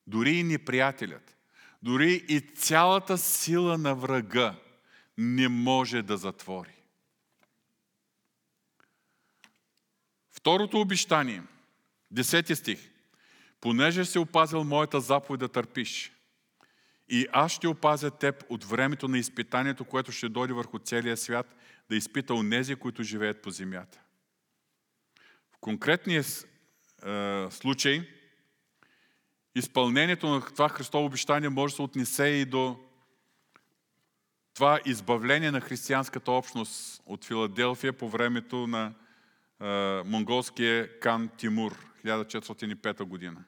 дори 0.07 0.31
и 0.31 0.43
неприятелят, 0.43 1.37
дори 1.83 2.25
и 2.29 2.41
цялата 2.41 3.19
сила 3.19 3.79
на 3.79 3.95
врага 3.95 4.55
не 5.19 5.49
може 5.49 6.03
да 6.03 6.17
затвори. 6.17 6.75
Второто 10.31 10.81
обещание, 10.81 11.43
10 12.15 12.55
стих. 12.55 12.91
Понеже 13.61 14.05
се 14.05 14.19
опазил 14.19 14.65
моята 14.65 15.01
заповед 15.01 15.41
да 15.41 15.49
търпиш, 15.49 16.13
и 17.09 17.27
аз 17.33 17.53
ще 17.53 17.69
опазя 17.69 18.11
теб 18.11 18.45
от 18.49 18.65
времето 18.65 19.09
на 19.09 19.19
изпитанието, 19.19 19.85
което 19.85 20.13
ще 20.13 20.29
дойде 20.29 20.53
върху 20.53 20.79
целия 20.79 21.17
свят, 21.17 21.57
да 21.91 21.97
изпита 21.97 22.35
онези, 22.35 22.77
които 22.77 23.03
живеят 23.03 23.43
по 23.43 23.51
земята. 23.51 24.01
В 25.53 25.59
конкретния 25.61 26.21
е, 26.21 27.47
случай, 27.51 28.09
изпълнението 29.55 30.29
на 30.29 30.41
това 30.41 30.69
Христово 30.69 31.05
обещание 31.05 31.49
може 31.49 31.73
да 31.73 31.77
се 31.77 31.83
отнесе 31.83 32.27
и 32.27 32.45
до 32.45 32.86
това 34.57 34.81
избавление 34.85 35.51
на 35.51 35.61
християнската 35.61 36.33
общност 36.33 37.03
от 37.07 37.25
Филаделфия 37.25 37.93
по 37.93 38.09
времето 38.09 38.67
на 38.67 38.95
е, 39.61 40.03
монголския 40.05 41.01
кан 41.01 41.29
Тимур, 41.37 41.87
1405 42.05 43.03
година. 43.05 43.45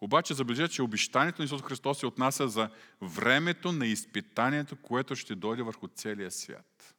Обаче 0.00 0.34
забележете, 0.34 0.74
че 0.74 0.82
обещанието 0.82 1.42
на 1.42 1.44
Исус 1.44 1.62
Христос 1.62 1.98
се 1.98 2.06
отнася 2.06 2.48
за 2.48 2.70
времето 3.02 3.72
на 3.72 3.86
изпитанието, 3.86 4.76
което 4.76 5.16
ще 5.16 5.34
дойде 5.34 5.62
върху 5.62 5.88
целия 5.88 6.30
свят. 6.30 6.94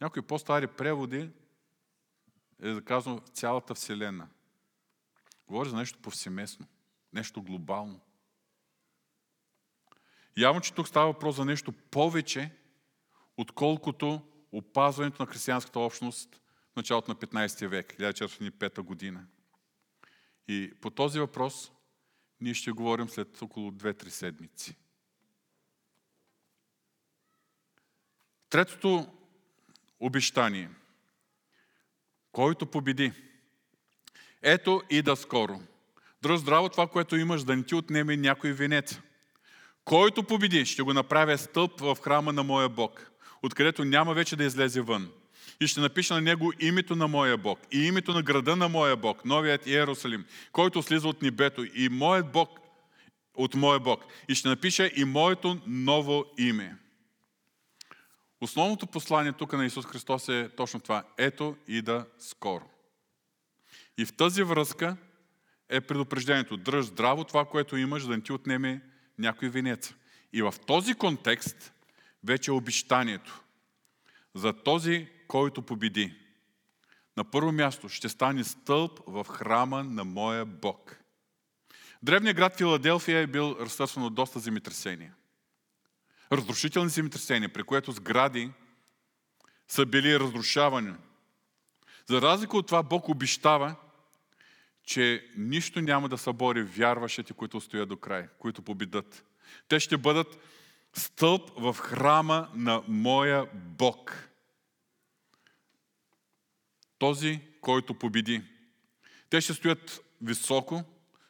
Някои 0.00 0.22
по-стари 0.22 0.66
преводи 0.66 1.30
е 2.62 2.74
заказано 2.74 3.16
в 3.16 3.28
цялата 3.28 3.74
Вселена. 3.74 4.28
Говори 5.46 5.68
за 5.68 5.76
нещо 5.76 5.98
повсеместно, 6.02 6.66
нещо 7.12 7.42
глобално. 7.42 8.00
Явно, 10.36 10.60
че 10.60 10.72
тук 10.72 10.88
става 10.88 11.06
въпрос 11.06 11.36
за 11.36 11.44
нещо 11.44 11.72
повече, 11.72 12.50
отколкото 13.36 14.22
опазването 14.52 15.22
на 15.22 15.26
християнската 15.26 15.80
общност 15.80 16.40
в 16.72 16.76
началото 16.76 17.10
на 17.10 17.16
15 17.16 17.66
век, 17.66 17.96
1405 17.98 18.80
година. 18.80 19.26
И 20.48 20.72
по 20.80 20.90
този 20.90 21.18
въпрос 21.20 21.72
ние 22.40 22.54
ще 22.54 22.70
говорим 22.70 23.08
след 23.08 23.42
около 23.42 23.70
2-3 23.70 24.08
седмици. 24.08 24.76
Третото 28.50 29.14
обещание. 30.00 30.70
Който 32.32 32.66
победи. 32.66 33.12
Ето 34.42 34.82
и 34.90 35.02
да 35.02 35.16
скоро. 35.16 35.60
Дръж 36.22 36.40
здраво 36.40 36.68
това, 36.68 36.86
което 36.86 37.16
имаш, 37.16 37.44
да 37.44 37.56
не 37.56 37.62
ти 37.62 37.74
отнеме 37.74 38.16
някой 38.16 38.52
венец. 38.52 39.00
Който 39.84 40.22
победи, 40.22 40.66
ще 40.66 40.82
го 40.82 40.92
направя 40.92 41.38
стълб 41.38 41.80
в 41.80 41.96
храма 42.02 42.32
на 42.32 42.42
моя 42.42 42.68
Бог, 42.68 43.10
откъдето 43.42 43.84
няма 43.84 44.14
вече 44.14 44.36
да 44.36 44.44
излезе 44.44 44.80
вън. 44.80 45.10
И 45.60 45.66
ще 45.66 45.80
напиша 45.80 46.14
на 46.14 46.20
него 46.20 46.52
името 46.60 46.96
на 46.96 47.08
моя 47.08 47.36
Бог 47.36 47.58
и 47.72 47.86
името 47.86 48.12
на 48.12 48.22
града 48.22 48.56
на 48.56 48.68
моя 48.68 48.96
Бог, 48.96 49.24
новият 49.24 49.66
Иерусалим, 49.66 50.24
който 50.52 50.82
слиза 50.82 51.08
от 51.08 51.22
небето 51.22 51.64
и 51.74 51.88
моят 51.88 52.32
Бог 52.32 52.48
от 53.34 53.54
моя 53.54 53.80
Бог. 53.80 54.04
И 54.28 54.34
ще 54.34 54.48
напиша 54.48 54.90
и 54.96 55.04
моето 55.04 55.60
ново 55.66 56.24
име. 56.38 56.76
Основното 58.40 58.86
послание 58.86 59.32
тук 59.32 59.52
на 59.52 59.66
Исус 59.66 59.86
Христос 59.86 60.28
е 60.28 60.50
точно 60.56 60.80
това. 60.80 61.04
Ето 61.18 61.56
и 61.68 61.82
да 61.82 62.06
скоро. 62.18 62.64
И 63.98 64.04
в 64.04 64.16
тази 64.16 64.42
връзка 64.42 64.96
е 65.68 65.80
предупреждението. 65.80 66.56
Дръж 66.56 66.84
здраво 66.84 67.24
това, 67.24 67.44
което 67.44 67.76
имаш, 67.76 68.02
да 68.02 68.16
не 68.16 68.22
ти 68.22 68.32
отнеме 68.32 68.80
някой 69.18 69.48
венец. 69.48 69.94
И 70.32 70.42
в 70.42 70.54
този 70.66 70.94
контекст 70.94 71.72
вече 72.24 72.50
е 72.50 72.54
обещанието 72.54 73.40
за 74.34 74.52
този, 74.52 75.08
който 75.28 75.62
победи. 75.62 76.14
На 77.16 77.24
първо 77.24 77.52
място 77.52 77.88
ще 77.88 78.08
стане 78.08 78.44
стълб 78.44 79.00
в 79.06 79.24
храма 79.24 79.84
на 79.84 80.04
моя 80.04 80.44
Бог. 80.44 80.96
Древният 82.02 82.36
град 82.36 82.56
Филаделфия 82.56 83.18
е 83.18 83.26
бил 83.26 83.56
разтърсен 83.60 84.02
от 84.02 84.14
доста 84.14 84.38
земетресения. 84.38 85.14
Разрушителни 86.32 86.90
земетресения, 86.90 87.52
при 87.52 87.62
което 87.62 87.92
сгради 87.92 88.50
са 89.68 89.86
били 89.86 90.20
разрушавани. 90.20 90.94
За 92.08 92.22
разлика 92.22 92.56
от 92.56 92.66
това, 92.66 92.82
Бог 92.82 93.08
обещава, 93.08 93.76
че 94.84 95.26
нищо 95.36 95.80
няма 95.80 96.08
да 96.08 96.18
събори 96.18 96.62
вярващите, 96.62 97.32
които 97.32 97.60
стоят 97.60 97.88
до 97.88 97.96
край, 97.96 98.28
които 98.38 98.62
победат. 98.62 99.24
Те 99.68 99.80
ще 99.80 99.96
бъдат 99.96 100.38
стълб 100.92 101.50
в 101.56 101.74
храма 101.74 102.48
на 102.54 102.82
моя 102.88 103.46
Бог. 103.54 104.28
Този, 106.98 107.40
който 107.60 107.94
победи. 107.94 108.42
Те 109.30 109.40
ще 109.40 109.54
стоят 109.54 110.00
високо, 110.22 110.84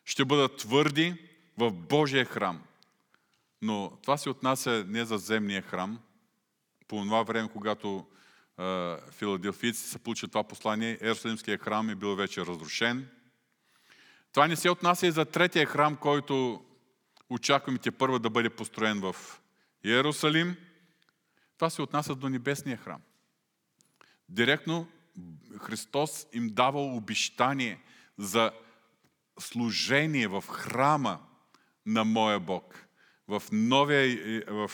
ще 0.04 0.24
бъдат 0.24 0.56
твърди 0.56 1.14
в 1.58 1.70
Божия 1.70 2.24
храм. 2.24 2.62
Но 3.62 3.98
това 4.02 4.16
се 4.16 4.30
отнася 4.30 4.84
не 4.88 5.04
за 5.04 5.18
земния 5.18 5.62
храм. 5.62 5.98
По 6.88 7.02
това 7.02 7.22
време, 7.22 7.48
когато 7.52 8.06
е, 8.58 8.96
филаделфийци 9.10 9.88
са 9.88 9.98
получили 9.98 10.30
това 10.30 10.44
послание, 10.44 10.98
Ерусалимския 11.00 11.58
храм 11.58 11.90
е 11.90 11.94
бил 11.94 12.14
вече 12.14 12.46
разрушен. 12.46 13.08
Това 14.34 14.48
не 14.48 14.56
се 14.56 14.70
отнася 14.70 15.06
и 15.06 15.10
за 15.10 15.24
третия 15.24 15.66
храм, 15.66 15.96
който 15.96 16.64
очакваме 17.30 17.78
те 17.78 17.90
първа 17.90 18.18
да 18.18 18.30
бъде 18.30 18.50
построен 18.50 19.00
в 19.00 19.16
Иерусалим. 19.84 20.56
Това 21.56 21.70
се 21.70 21.82
отнася 21.82 22.14
до 22.14 22.28
небесния 22.28 22.76
храм. 22.76 23.00
Директно 24.28 24.88
Христос 25.60 26.26
им 26.32 26.48
дава 26.52 26.82
обещание 26.82 27.80
за 28.18 28.52
служение 29.38 30.28
в 30.28 30.44
храма 30.48 31.20
на 31.86 32.04
моя 32.04 32.40
Бог, 32.40 32.86
в, 33.28 33.42
новия, 33.52 34.42
в, 34.48 34.70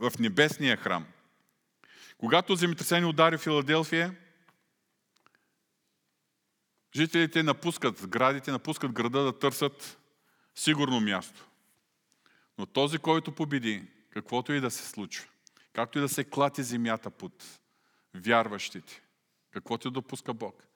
в 0.00 0.12
небесния 0.18 0.76
храм. 0.76 1.06
Когато 2.18 2.54
земетресение 2.54 3.08
удари 3.08 3.38
Филаделфия, 3.38 4.14
жителите 6.96 7.42
напускат 7.42 7.98
сградите, 7.98 8.50
напускат 8.50 8.92
града 8.92 9.24
да 9.24 9.38
търсят 9.38 9.98
сигурно 10.54 11.00
място. 11.00 11.46
Но 12.58 12.66
този, 12.66 12.98
който 12.98 13.34
победи, 13.34 13.86
каквото 14.10 14.52
и 14.52 14.60
да 14.60 14.70
се 14.70 14.88
случва, 14.88 15.26
както 15.72 15.98
и 15.98 16.00
да 16.00 16.08
се 16.08 16.24
клати 16.24 16.62
земята 16.62 17.10
под 17.10 17.60
вярващите, 18.14 19.02
каквото 19.50 19.88
и 19.88 19.90
допуска 19.90 20.34
Бог, 20.34 20.66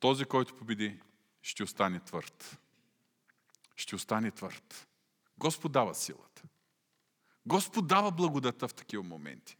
този, 0.00 0.24
който 0.24 0.54
победи, 0.54 1.00
ще 1.42 1.62
остане 1.62 2.00
твърд. 2.00 2.58
Ще 3.76 3.96
остане 3.96 4.30
твърд. 4.30 4.88
Господ 5.38 5.72
дава 5.72 5.94
силата. 5.94 6.42
Господ 7.46 7.86
дава 7.86 8.10
благодата 8.10 8.68
в 8.68 8.74
такива 8.74 9.02
моменти. 9.02 9.56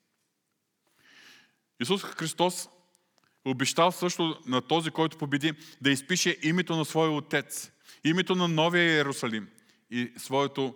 Исус 1.80 2.02
Христос 2.02 2.68
обещал 3.50 3.92
също 3.92 4.40
на 4.46 4.60
този, 4.60 4.90
който 4.90 5.18
победи, 5.18 5.52
да 5.80 5.90
изпише 5.90 6.36
името 6.42 6.76
на 6.76 6.84
своя 6.84 7.10
Отец, 7.10 7.72
името 8.04 8.34
на 8.34 8.48
новия 8.48 8.94
Иерусалим 8.94 9.48
и 9.90 10.12
своето 10.16 10.74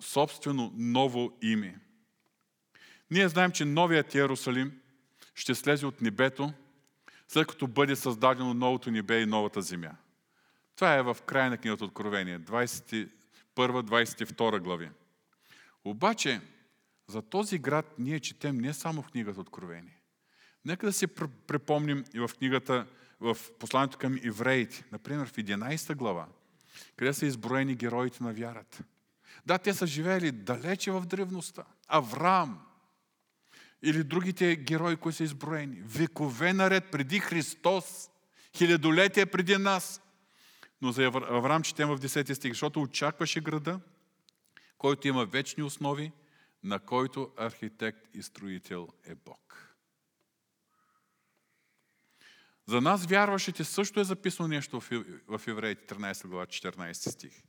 собствено 0.00 0.72
ново 0.76 1.38
име. 1.42 1.78
Ние 3.10 3.28
знаем, 3.28 3.50
че 3.50 3.64
новият 3.64 4.14
Иерусалим 4.14 4.72
ще 5.34 5.54
слезе 5.54 5.86
от 5.86 6.00
небето, 6.00 6.52
след 7.28 7.46
като 7.46 7.66
бъде 7.66 7.96
създадено 7.96 8.54
новото 8.54 8.90
небе 8.90 9.20
и 9.20 9.26
новата 9.26 9.62
земя. 9.62 9.92
Това 10.76 10.94
е 10.94 11.02
в 11.02 11.16
края 11.26 11.50
на 11.50 11.58
книгата 11.58 11.84
Откровение, 11.84 12.38
21-22 12.38 14.60
глави. 14.60 14.90
Обаче, 15.84 16.40
за 17.06 17.22
този 17.22 17.58
град 17.58 17.94
ние 17.98 18.20
четем 18.20 18.58
не 18.58 18.74
само 18.74 19.02
в 19.02 19.10
книгата 19.10 19.40
Откровение. 19.40 20.03
Нека 20.64 20.86
да 20.86 20.92
се 20.92 21.06
припомним 21.46 22.04
и 22.14 22.20
в 22.20 22.30
книгата, 22.38 22.86
в 23.20 23.36
посланието 23.58 23.98
към 23.98 24.18
евреите, 24.24 24.84
например 24.92 25.26
в 25.26 25.32
11 25.32 25.94
глава, 25.94 26.26
къде 26.96 27.14
са 27.14 27.26
изброени 27.26 27.74
героите 27.74 28.24
на 28.24 28.32
вярата. 28.32 28.84
Да, 29.46 29.58
те 29.58 29.74
са 29.74 29.86
живеели 29.86 30.32
далече 30.32 30.90
в 30.90 31.06
древността. 31.06 31.64
Авраам 31.88 32.66
или 33.82 34.04
другите 34.04 34.56
герои, 34.56 34.96
които 34.96 35.16
са 35.16 35.24
изброени. 35.24 35.82
Векове 35.84 36.52
наред 36.52 36.90
преди 36.90 37.18
Христос, 37.18 38.10
хилядолетия 38.56 39.26
преди 39.26 39.56
нас. 39.56 40.02
Но 40.82 40.92
за 40.92 41.04
Авраам 41.04 41.62
четем 41.62 41.88
в 41.88 42.00
10 42.00 42.32
стих, 42.32 42.52
защото 42.52 42.82
очакваше 42.82 43.40
града, 43.40 43.80
който 44.78 45.08
има 45.08 45.24
вечни 45.24 45.62
основи, 45.62 46.12
на 46.62 46.78
който 46.78 47.30
архитект 47.36 48.08
и 48.14 48.22
строител 48.22 48.88
е 49.06 49.14
Бог. 49.14 49.63
За 52.66 52.80
нас, 52.80 53.06
вярващите, 53.06 53.64
също 53.64 54.00
е 54.00 54.04
записано 54.04 54.48
нещо 54.48 54.80
в 55.28 55.40
Евреите 55.46 55.94
13 55.94 56.26
глава 56.26 56.46
14 56.46 56.92
стих. 57.10 57.42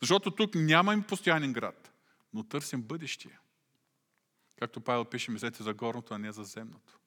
Защото 0.00 0.30
тук 0.30 0.54
нямаме 0.54 1.02
постоянен 1.02 1.52
град, 1.52 1.92
но 2.34 2.44
търсим 2.44 2.82
бъдещия. 2.82 3.40
Както 4.58 4.80
Павел 4.80 5.04
пише, 5.04 5.30
мислете 5.30 5.62
за 5.62 5.74
горното, 5.74 6.14
а 6.14 6.18
не 6.18 6.32
за 6.32 6.44
земното. 6.44 6.98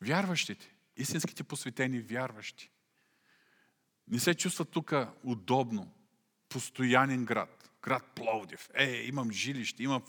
Вярващите, 0.00 0.74
истинските 0.96 1.44
посветени 1.44 2.00
вярващи, 2.00 2.70
не 4.08 4.18
се 4.18 4.34
чувстват 4.34 4.70
тук 4.70 4.92
удобно, 5.24 5.92
постоянен 6.48 7.24
град, 7.24 7.70
град 7.82 8.02
Пловдив. 8.14 8.68
Е, 8.74 8.90
имам 8.90 9.32
жилище, 9.32 9.82
имам 9.82 10.02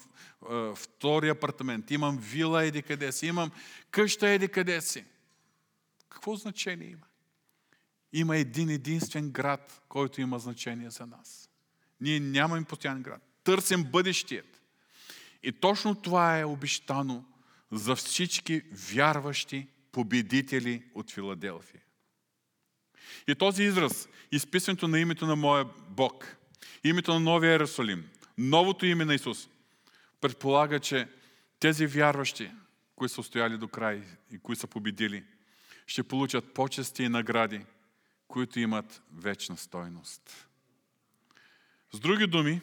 е, 0.52 0.76
втори 0.76 1.30
апартамент, 1.30 1.92
имам 1.92 2.18
вила 2.18 2.66
еди 2.66 2.82
къде 2.82 3.12
си, 3.12 3.28
имам 3.28 3.52
къща 3.92 4.30
еди 4.30 4.48
къде 4.48 4.82
си. 4.82 5.06
Какво 6.14 6.36
значение 6.36 6.90
има? 6.90 7.06
Има 8.14 8.38
един 8.38 8.70
единствен 8.70 9.32
град, 9.32 9.82
който 9.90 10.22
има 10.22 10.40
значение 10.40 10.90
за 10.90 11.06
нас. 11.06 11.50
Ние 12.02 12.20
нямаме 12.20 12.66
постоянен 12.66 13.04
град. 13.04 13.22
Търсим 13.44 13.84
бъдещият. 13.84 14.62
И 15.44 15.52
точно 15.52 15.96
това 15.96 16.40
е 16.40 16.46
обещано 16.46 17.26
за 17.72 17.96
всички 17.96 18.62
вярващи 18.72 19.68
победители 19.92 20.84
от 20.96 21.12
Филаделфия. 21.12 21.82
И 23.28 23.36
този 23.36 23.64
израз, 23.64 24.10
изписването 24.32 24.88
на 24.88 25.00
името 25.00 25.26
на 25.26 25.36
моя 25.36 25.66
Бог, 25.90 26.38
името 26.84 27.14
на 27.14 27.20
новия 27.20 27.52
Иерусалим, 27.52 28.10
новото 28.38 28.86
име 28.86 29.06
на 29.06 29.16
Исус, 29.16 29.50
предполага, 30.22 30.80
че 30.80 31.08
тези 31.60 31.88
вярващи, 31.88 32.52
които 32.96 33.14
са 33.14 33.24
стояли 33.24 33.58
до 33.58 33.68
край 33.68 34.04
и 34.32 34.40
които 34.40 34.62
са 34.62 34.68
победили, 34.68 35.24
ще 35.88 36.04
получат 36.04 36.54
почести 36.54 37.04
и 37.04 37.10
награди, 37.10 37.66
които 38.28 38.60
имат 38.60 39.02
вечна 39.14 39.58
стойност. 39.58 40.48
С 41.94 42.00
други 42.00 42.28
думи, 42.28 42.62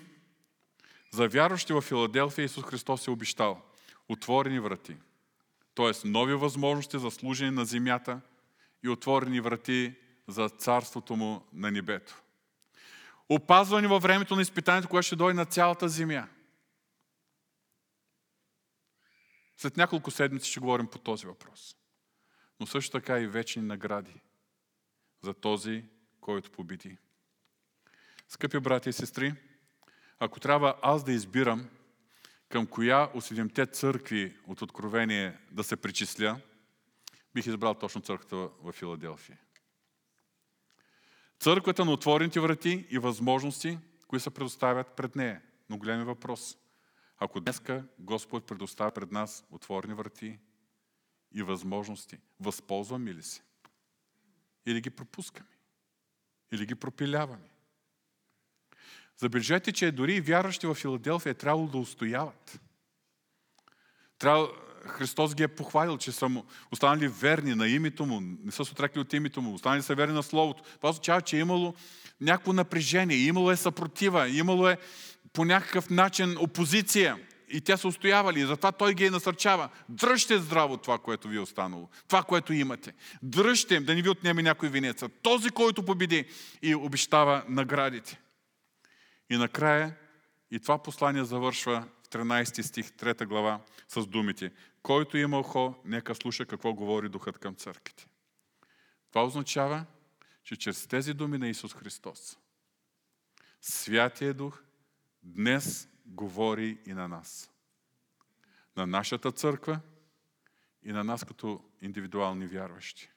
за 1.12 1.28
вярващи 1.28 1.72
в 1.72 1.80
Филаделфия 1.80 2.44
Исус 2.44 2.64
Христос 2.64 3.06
е 3.06 3.10
обещал 3.10 3.62
отворени 4.08 4.60
врати, 4.60 4.96
т.е. 5.74 6.08
нови 6.08 6.34
възможности 6.34 6.98
за 6.98 7.10
служение 7.10 7.50
на 7.50 7.64
земята 7.64 8.20
и 8.82 8.88
отворени 8.88 9.40
врати 9.40 9.94
за 10.28 10.48
царството 10.48 11.16
му 11.16 11.46
на 11.52 11.70
небето. 11.70 12.22
Опазване 13.28 13.88
във 13.88 14.02
времето 14.02 14.36
на 14.36 14.42
изпитанието, 14.42 14.88
което 14.88 15.06
ще 15.06 15.16
дойде 15.16 15.36
на 15.36 15.44
цялата 15.44 15.88
земя. 15.88 16.28
След 19.56 19.76
няколко 19.76 20.10
седмици 20.10 20.50
ще 20.50 20.60
говорим 20.60 20.86
по 20.86 20.98
този 20.98 21.26
въпрос 21.26 21.76
но 22.60 22.66
също 22.66 22.92
така 22.92 23.20
и 23.20 23.26
вечни 23.26 23.62
награди 23.62 24.20
за 25.22 25.34
този, 25.34 25.84
който 26.20 26.50
победи. 26.50 26.96
Скъпи 28.28 28.60
брати 28.60 28.88
и 28.88 28.92
сестри, 28.92 29.34
ако 30.18 30.40
трябва 30.40 30.76
аз 30.82 31.04
да 31.04 31.12
избирам 31.12 31.68
към 32.48 32.66
коя 32.66 33.10
от 33.14 33.24
седемте 33.24 33.66
църкви 33.66 34.36
от 34.46 34.62
Откровение 34.62 35.38
да 35.50 35.64
се 35.64 35.76
причисля, 35.76 36.40
бих 37.34 37.46
избрал 37.46 37.74
точно 37.74 38.00
църквата 38.00 38.36
в 38.36 38.72
Филаделфия. 38.72 39.38
Църквата 41.38 41.84
на 41.84 41.92
отворените 41.92 42.40
врати 42.40 42.86
и 42.90 42.98
възможности, 42.98 43.78
които 44.06 44.22
се 44.22 44.30
предоставят 44.30 44.96
пред 44.96 45.16
нея. 45.16 45.42
Но 45.68 45.78
големи 45.78 46.04
въпрос. 46.04 46.56
Ако 47.18 47.40
днеска 47.40 47.84
Господ 47.98 48.46
предоставя 48.46 48.90
пред 48.90 49.12
нас 49.12 49.44
отворени 49.50 49.94
врати 49.94 50.38
и 51.34 51.42
възможности. 51.42 52.18
Възползваме 52.40 53.14
ли 53.14 53.22
се? 53.22 53.42
Или 54.66 54.80
ги 54.80 54.90
пропускаме? 54.90 55.48
Или 56.52 56.66
ги 56.66 56.74
пропиляваме? 56.74 57.48
Забележете, 59.16 59.72
че 59.72 59.92
дори 59.92 60.14
и 60.14 60.20
вярващи 60.20 60.66
в 60.66 60.74
Филаделфия 60.74 61.30
е 61.30 61.34
трябвало 61.34 61.68
да 61.68 61.78
устояват. 61.78 62.60
Трябва, 64.18 64.48
Христос 64.86 65.34
ги 65.34 65.42
е 65.42 65.48
похвалил, 65.48 65.98
че 65.98 66.12
са 66.12 66.42
останали 66.72 67.08
верни 67.08 67.54
на 67.54 67.68
името 67.68 68.06
му, 68.06 68.20
не 68.20 68.52
са 68.52 68.64
се 68.64 68.98
от 68.98 69.12
името 69.12 69.42
му, 69.42 69.54
останали 69.54 69.82
са 69.82 69.94
верни 69.94 70.14
на 70.14 70.22
Словото. 70.22 70.62
Това 70.76 70.90
означава, 70.90 71.22
че 71.22 71.36
е 71.36 71.40
имало 71.40 71.74
някакво 72.20 72.52
напрежение, 72.52 73.16
имало 73.16 73.50
е 73.50 73.56
съпротива, 73.56 74.28
имало 74.28 74.68
е 74.68 74.78
по 75.32 75.44
някакъв 75.44 75.90
начин 75.90 76.36
опозиция 76.38 77.18
и 77.50 77.60
те 77.60 77.76
са 77.76 77.88
устоявали. 77.88 78.40
И 78.40 78.46
затова 78.46 78.72
той 78.72 78.94
ги 78.94 79.04
е 79.04 79.10
насърчава. 79.10 79.68
Дръжте 79.88 80.38
здраво 80.38 80.76
това, 80.76 80.98
което 80.98 81.28
ви 81.28 81.36
е 81.36 81.40
останало. 81.40 81.88
Това, 82.08 82.22
което 82.22 82.52
имате. 82.52 82.92
Дръжте, 83.22 83.80
да 83.80 83.94
не 83.94 84.02
ви 84.02 84.08
отнеме 84.08 84.42
някой 84.42 84.68
винеца. 84.68 85.08
Този, 85.08 85.50
който 85.50 85.84
победи 85.84 86.24
и 86.62 86.74
обещава 86.74 87.44
наградите. 87.48 88.20
И 89.30 89.36
накрая, 89.36 89.96
и 90.50 90.60
това 90.60 90.78
послание 90.78 91.24
завършва 91.24 91.84
в 92.02 92.08
13 92.08 92.62
стих, 92.62 92.90
3 92.90 93.26
глава, 93.26 93.60
с 93.88 94.06
думите. 94.06 94.52
Който 94.82 95.16
има 95.16 95.40
ухо, 95.40 95.74
нека 95.84 96.14
слуша 96.14 96.46
какво 96.46 96.74
говори 96.74 97.08
Духът 97.08 97.38
към 97.38 97.54
църквите. 97.54 98.06
Това 99.08 99.24
означава, 99.24 99.84
че 100.44 100.56
чрез 100.56 100.86
тези 100.86 101.14
думи 101.14 101.38
на 101.38 101.48
Исус 101.48 101.74
Христос, 101.74 102.38
Святия 103.60 104.34
Дух 104.34 104.62
днес 105.22 105.89
говори 106.10 106.78
и 106.86 106.92
на 106.92 107.08
нас. 107.08 107.50
На 108.76 108.86
нашата 108.86 109.32
църква 109.32 109.80
и 110.82 110.92
на 110.92 111.04
нас 111.04 111.24
като 111.24 111.64
индивидуални 111.80 112.46
вярващи. 112.46 113.10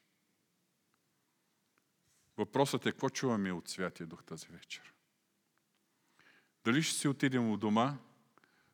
Въпросът 2.37 2.85
е, 2.85 2.91
какво 2.91 3.09
чуваме 3.09 3.51
от 3.51 3.69
Святия 3.69 4.07
Дух 4.07 4.23
тази 4.23 4.47
вечер? 4.47 4.93
Дали 6.65 6.83
ще 6.83 6.99
си 6.99 7.07
отидем 7.07 7.51
у 7.51 7.57
дома 7.57 7.97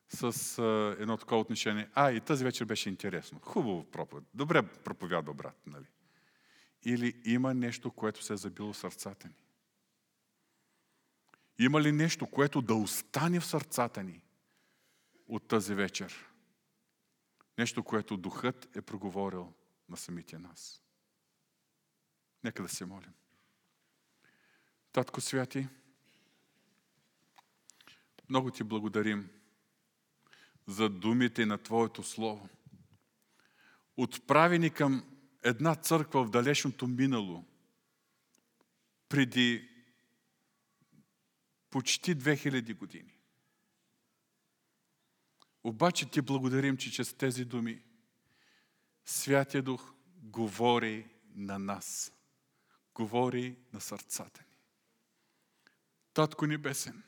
с 0.08 0.58
а, 0.58 0.96
едно 1.02 1.16
такова 1.16 1.40
отношение? 1.40 1.90
А, 1.94 2.10
и 2.10 2.20
тази 2.20 2.44
вечер 2.44 2.64
беше 2.64 2.88
интересно. 2.88 3.40
Хубаво 3.42 3.90
проповед. 3.90 4.24
Добре 4.34 4.62
проповядва 4.62 5.34
брат, 5.34 5.66
нали? 5.66 5.86
Или 6.84 7.20
има 7.24 7.54
нещо, 7.54 7.90
което 7.90 8.22
се 8.22 8.32
е 8.32 8.36
забило 8.36 8.74
сърцата 8.74 9.28
ни? 9.28 9.34
Има 11.60 11.82
ли 11.82 11.92
нещо, 11.92 12.26
което 12.26 12.62
да 12.62 12.74
остане 12.74 13.40
в 13.40 13.46
сърцата 13.46 14.02
ни 14.02 14.22
от 15.26 15.48
тази 15.48 15.74
вечер? 15.74 16.26
Нещо, 17.58 17.84
което 17.84 18.16
Духът 18.16 18.76
е 18.76 18.82
проговорил 18.82 19.52
на 19.88 19.96
самите 19.96 20.38
нас. 20.38 20.82
Нека 22.44 22.62
да 22.62 22.68
се 22.68 22.84
молим. 22.84 23.12
Татко 24.92 25.20
Святи, 25.20 25.68
много 28.28 28.50
ти 28.50 28.64
благодарим 28.64 29.28
за 30.66 30.88
думите 30.88 31.46
на 31.46 31.58
Твоето 31.58 32.02
Слово. 32.02 32.48
Отправени 33.96 34.70
към 34.70 35.04
една 35.42 35.74
църква 35.74 36.24
в 36.24 36.30
далечното 36.30 36.86
минало, 36.86 37.44
преди 39.08 39.70
почти 41.70 42.16
2000 42.16 42.76
години. 42.76 43.14
Обаче 45.64 46.10
ти 46.10 46.22
благодарим, 46.22 46.76
че 46.76 46.92
чрез 46.92 47.14
тези 47.14 47.44
думи 47.44 47.84
Святия 49.04 49.62
Дух 49.62 49.92
говори 50.16 51.10
на 51.34 51.58
нас, 51.58 52.12
говори 52.94 53.56
на 53.72 53.80
сърцата 53.80 54.42
ни. 54.42 54.56
Татко 56.14 56.46
Небесен, 56.46 57.02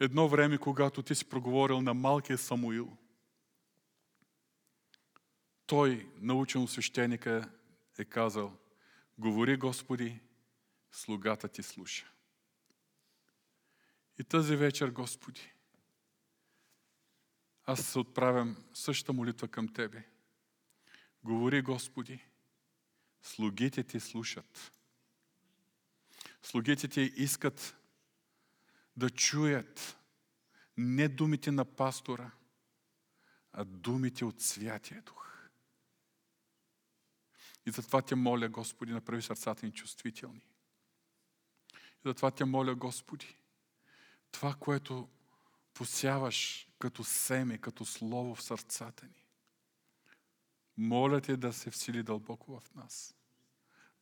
едно 0.00 0.28
време, 0.28 0.58
когато 0.58 1.02
ти 1.02 1.14
си 1.14 1.28
проговорил 1.28 1.80
на 1.80 1.94
малкия 1.94 2.38
Самуил, 2.38 2.96
той, 5.66 6.10
научен 6.16 6.66
свещеника, 6.66 7.50
е 7.98 8.04
казал, 8.04 8.56
говори 9.18 9.56
Господи, 9.56 10.20
слугата 10.92 11.48
ти 11.48 11.62
слуша. 11.62 12.12
И 14.18 14.24
тази 14.24 14.56
вечер, 14.56 14.90
Господи, 14.90 15.52
аз 17.64 17.86
се 17.86 17.98
отправям 17.98 18.64
същата 18.74 19.12
молитва 19.12 19.48
към 19.48 19.68
Тебе. 19.68 20.04
Говори, 21.24 21.62
Господи, 21.62 22.24
слугите 23.22 23.84
Ти 23.84 24.00
слушат. 24.00 24.72
Слугите 26.42 26.88
Ти 26.88 27.00
искат 27.00 27.76
да 28.96 29.10
чуят 29.10 29.98
не 30.76 31.08
думите 31.08 31.50
на 31.50 31.64
пастора, 31.64 32.30
а 33.52 33.64
думите 33.64 34.24
от 34.24 34.40
Святия 34.40 35.02
Дух. 35.02 35.48
И 37.66 37.70
затова 37.70 38.02
Те 38.02 38.14
моля, 38.14 38.48
Господи, 38.48 38.92
направи 38.92 39.22
сърцата 39.22 39.66
ни 39.66 39.72
чувствителни. 39.72 40.46
И 41.74 42.08
затова 42.08 42.30
Те 42.30 42.44
моля, 42.44 42.74
Господи, 42.74 43.37
това, 44.30 44.54
което 44.54 45.08
посяваш 45.74 46.68
като 46.78 47.04
семе, 47.04 47.58
като 47.58 47.84
слово 47.84 48.34
в 48.34 48.42
сърцата 48.42 49.06
ни. 49.06 49.24
Моля 50.76 51.20
те 51.20 51.36
да 51.36 51.52
се 51.52 51.70
всили 51.70 52.02
дълбоко 52.02 52.60
в 52.60 52.74
нас. 52.74 53.14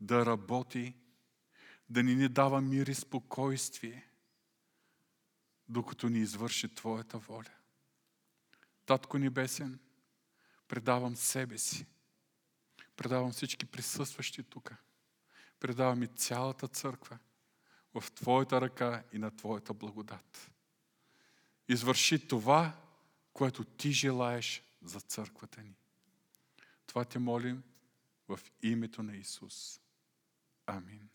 Да 0.01 0.27
работи, 0.27 0.95
да 1.91 2.03
ни 2.03 2.15
не 2.15 2.29
дава 2.29 2.61
мир 2.61 2.87
и 2.87 2.95
спокойствие, 2.95 4.11
докато 5.69 6.09
ни 6.09 6.19
извърши 6.19 6.75
Твоята 6.75 7.19
воля. 7.19 7.55
Татко 8.87 9.19
Небесен, 9.19 9.79
предавам 10.69 11.17
себе 11.17 11.59
си. 11.59 11.87
Предавам 12.97 13.33
всички 13.33 13.67
присъстващи 13.67 14.43
тук. 14.43 14.75
Предавам 15.61 16.03
и 16.03 16.07
цялата 16.07 16.69
църква 16.69 17.19
в 18.01 18.13
Твоята 18.13 18.61
ръка 18.61 19.03
и 19.13 19.19
на 19.19 19.31
Твоята 19.31 19.75
благодат 19.75 20.51
извърши 21.69 22.29
това, 22.29 22.77
което 23.33 23.65
ти 23.65 23.93
желаеш 23.93 24.63
за 24.83 25.01
църквата 25.01 25.63
ни. 25.63 25.77
Това 26.87 27.05
те 27.05 27.19
молим 27.19 27.63
в 28.29 28.41
името 28.63 29.03
на 29.03 29.17
Исус. 29.17 29.81
Амин. 30.67 31.09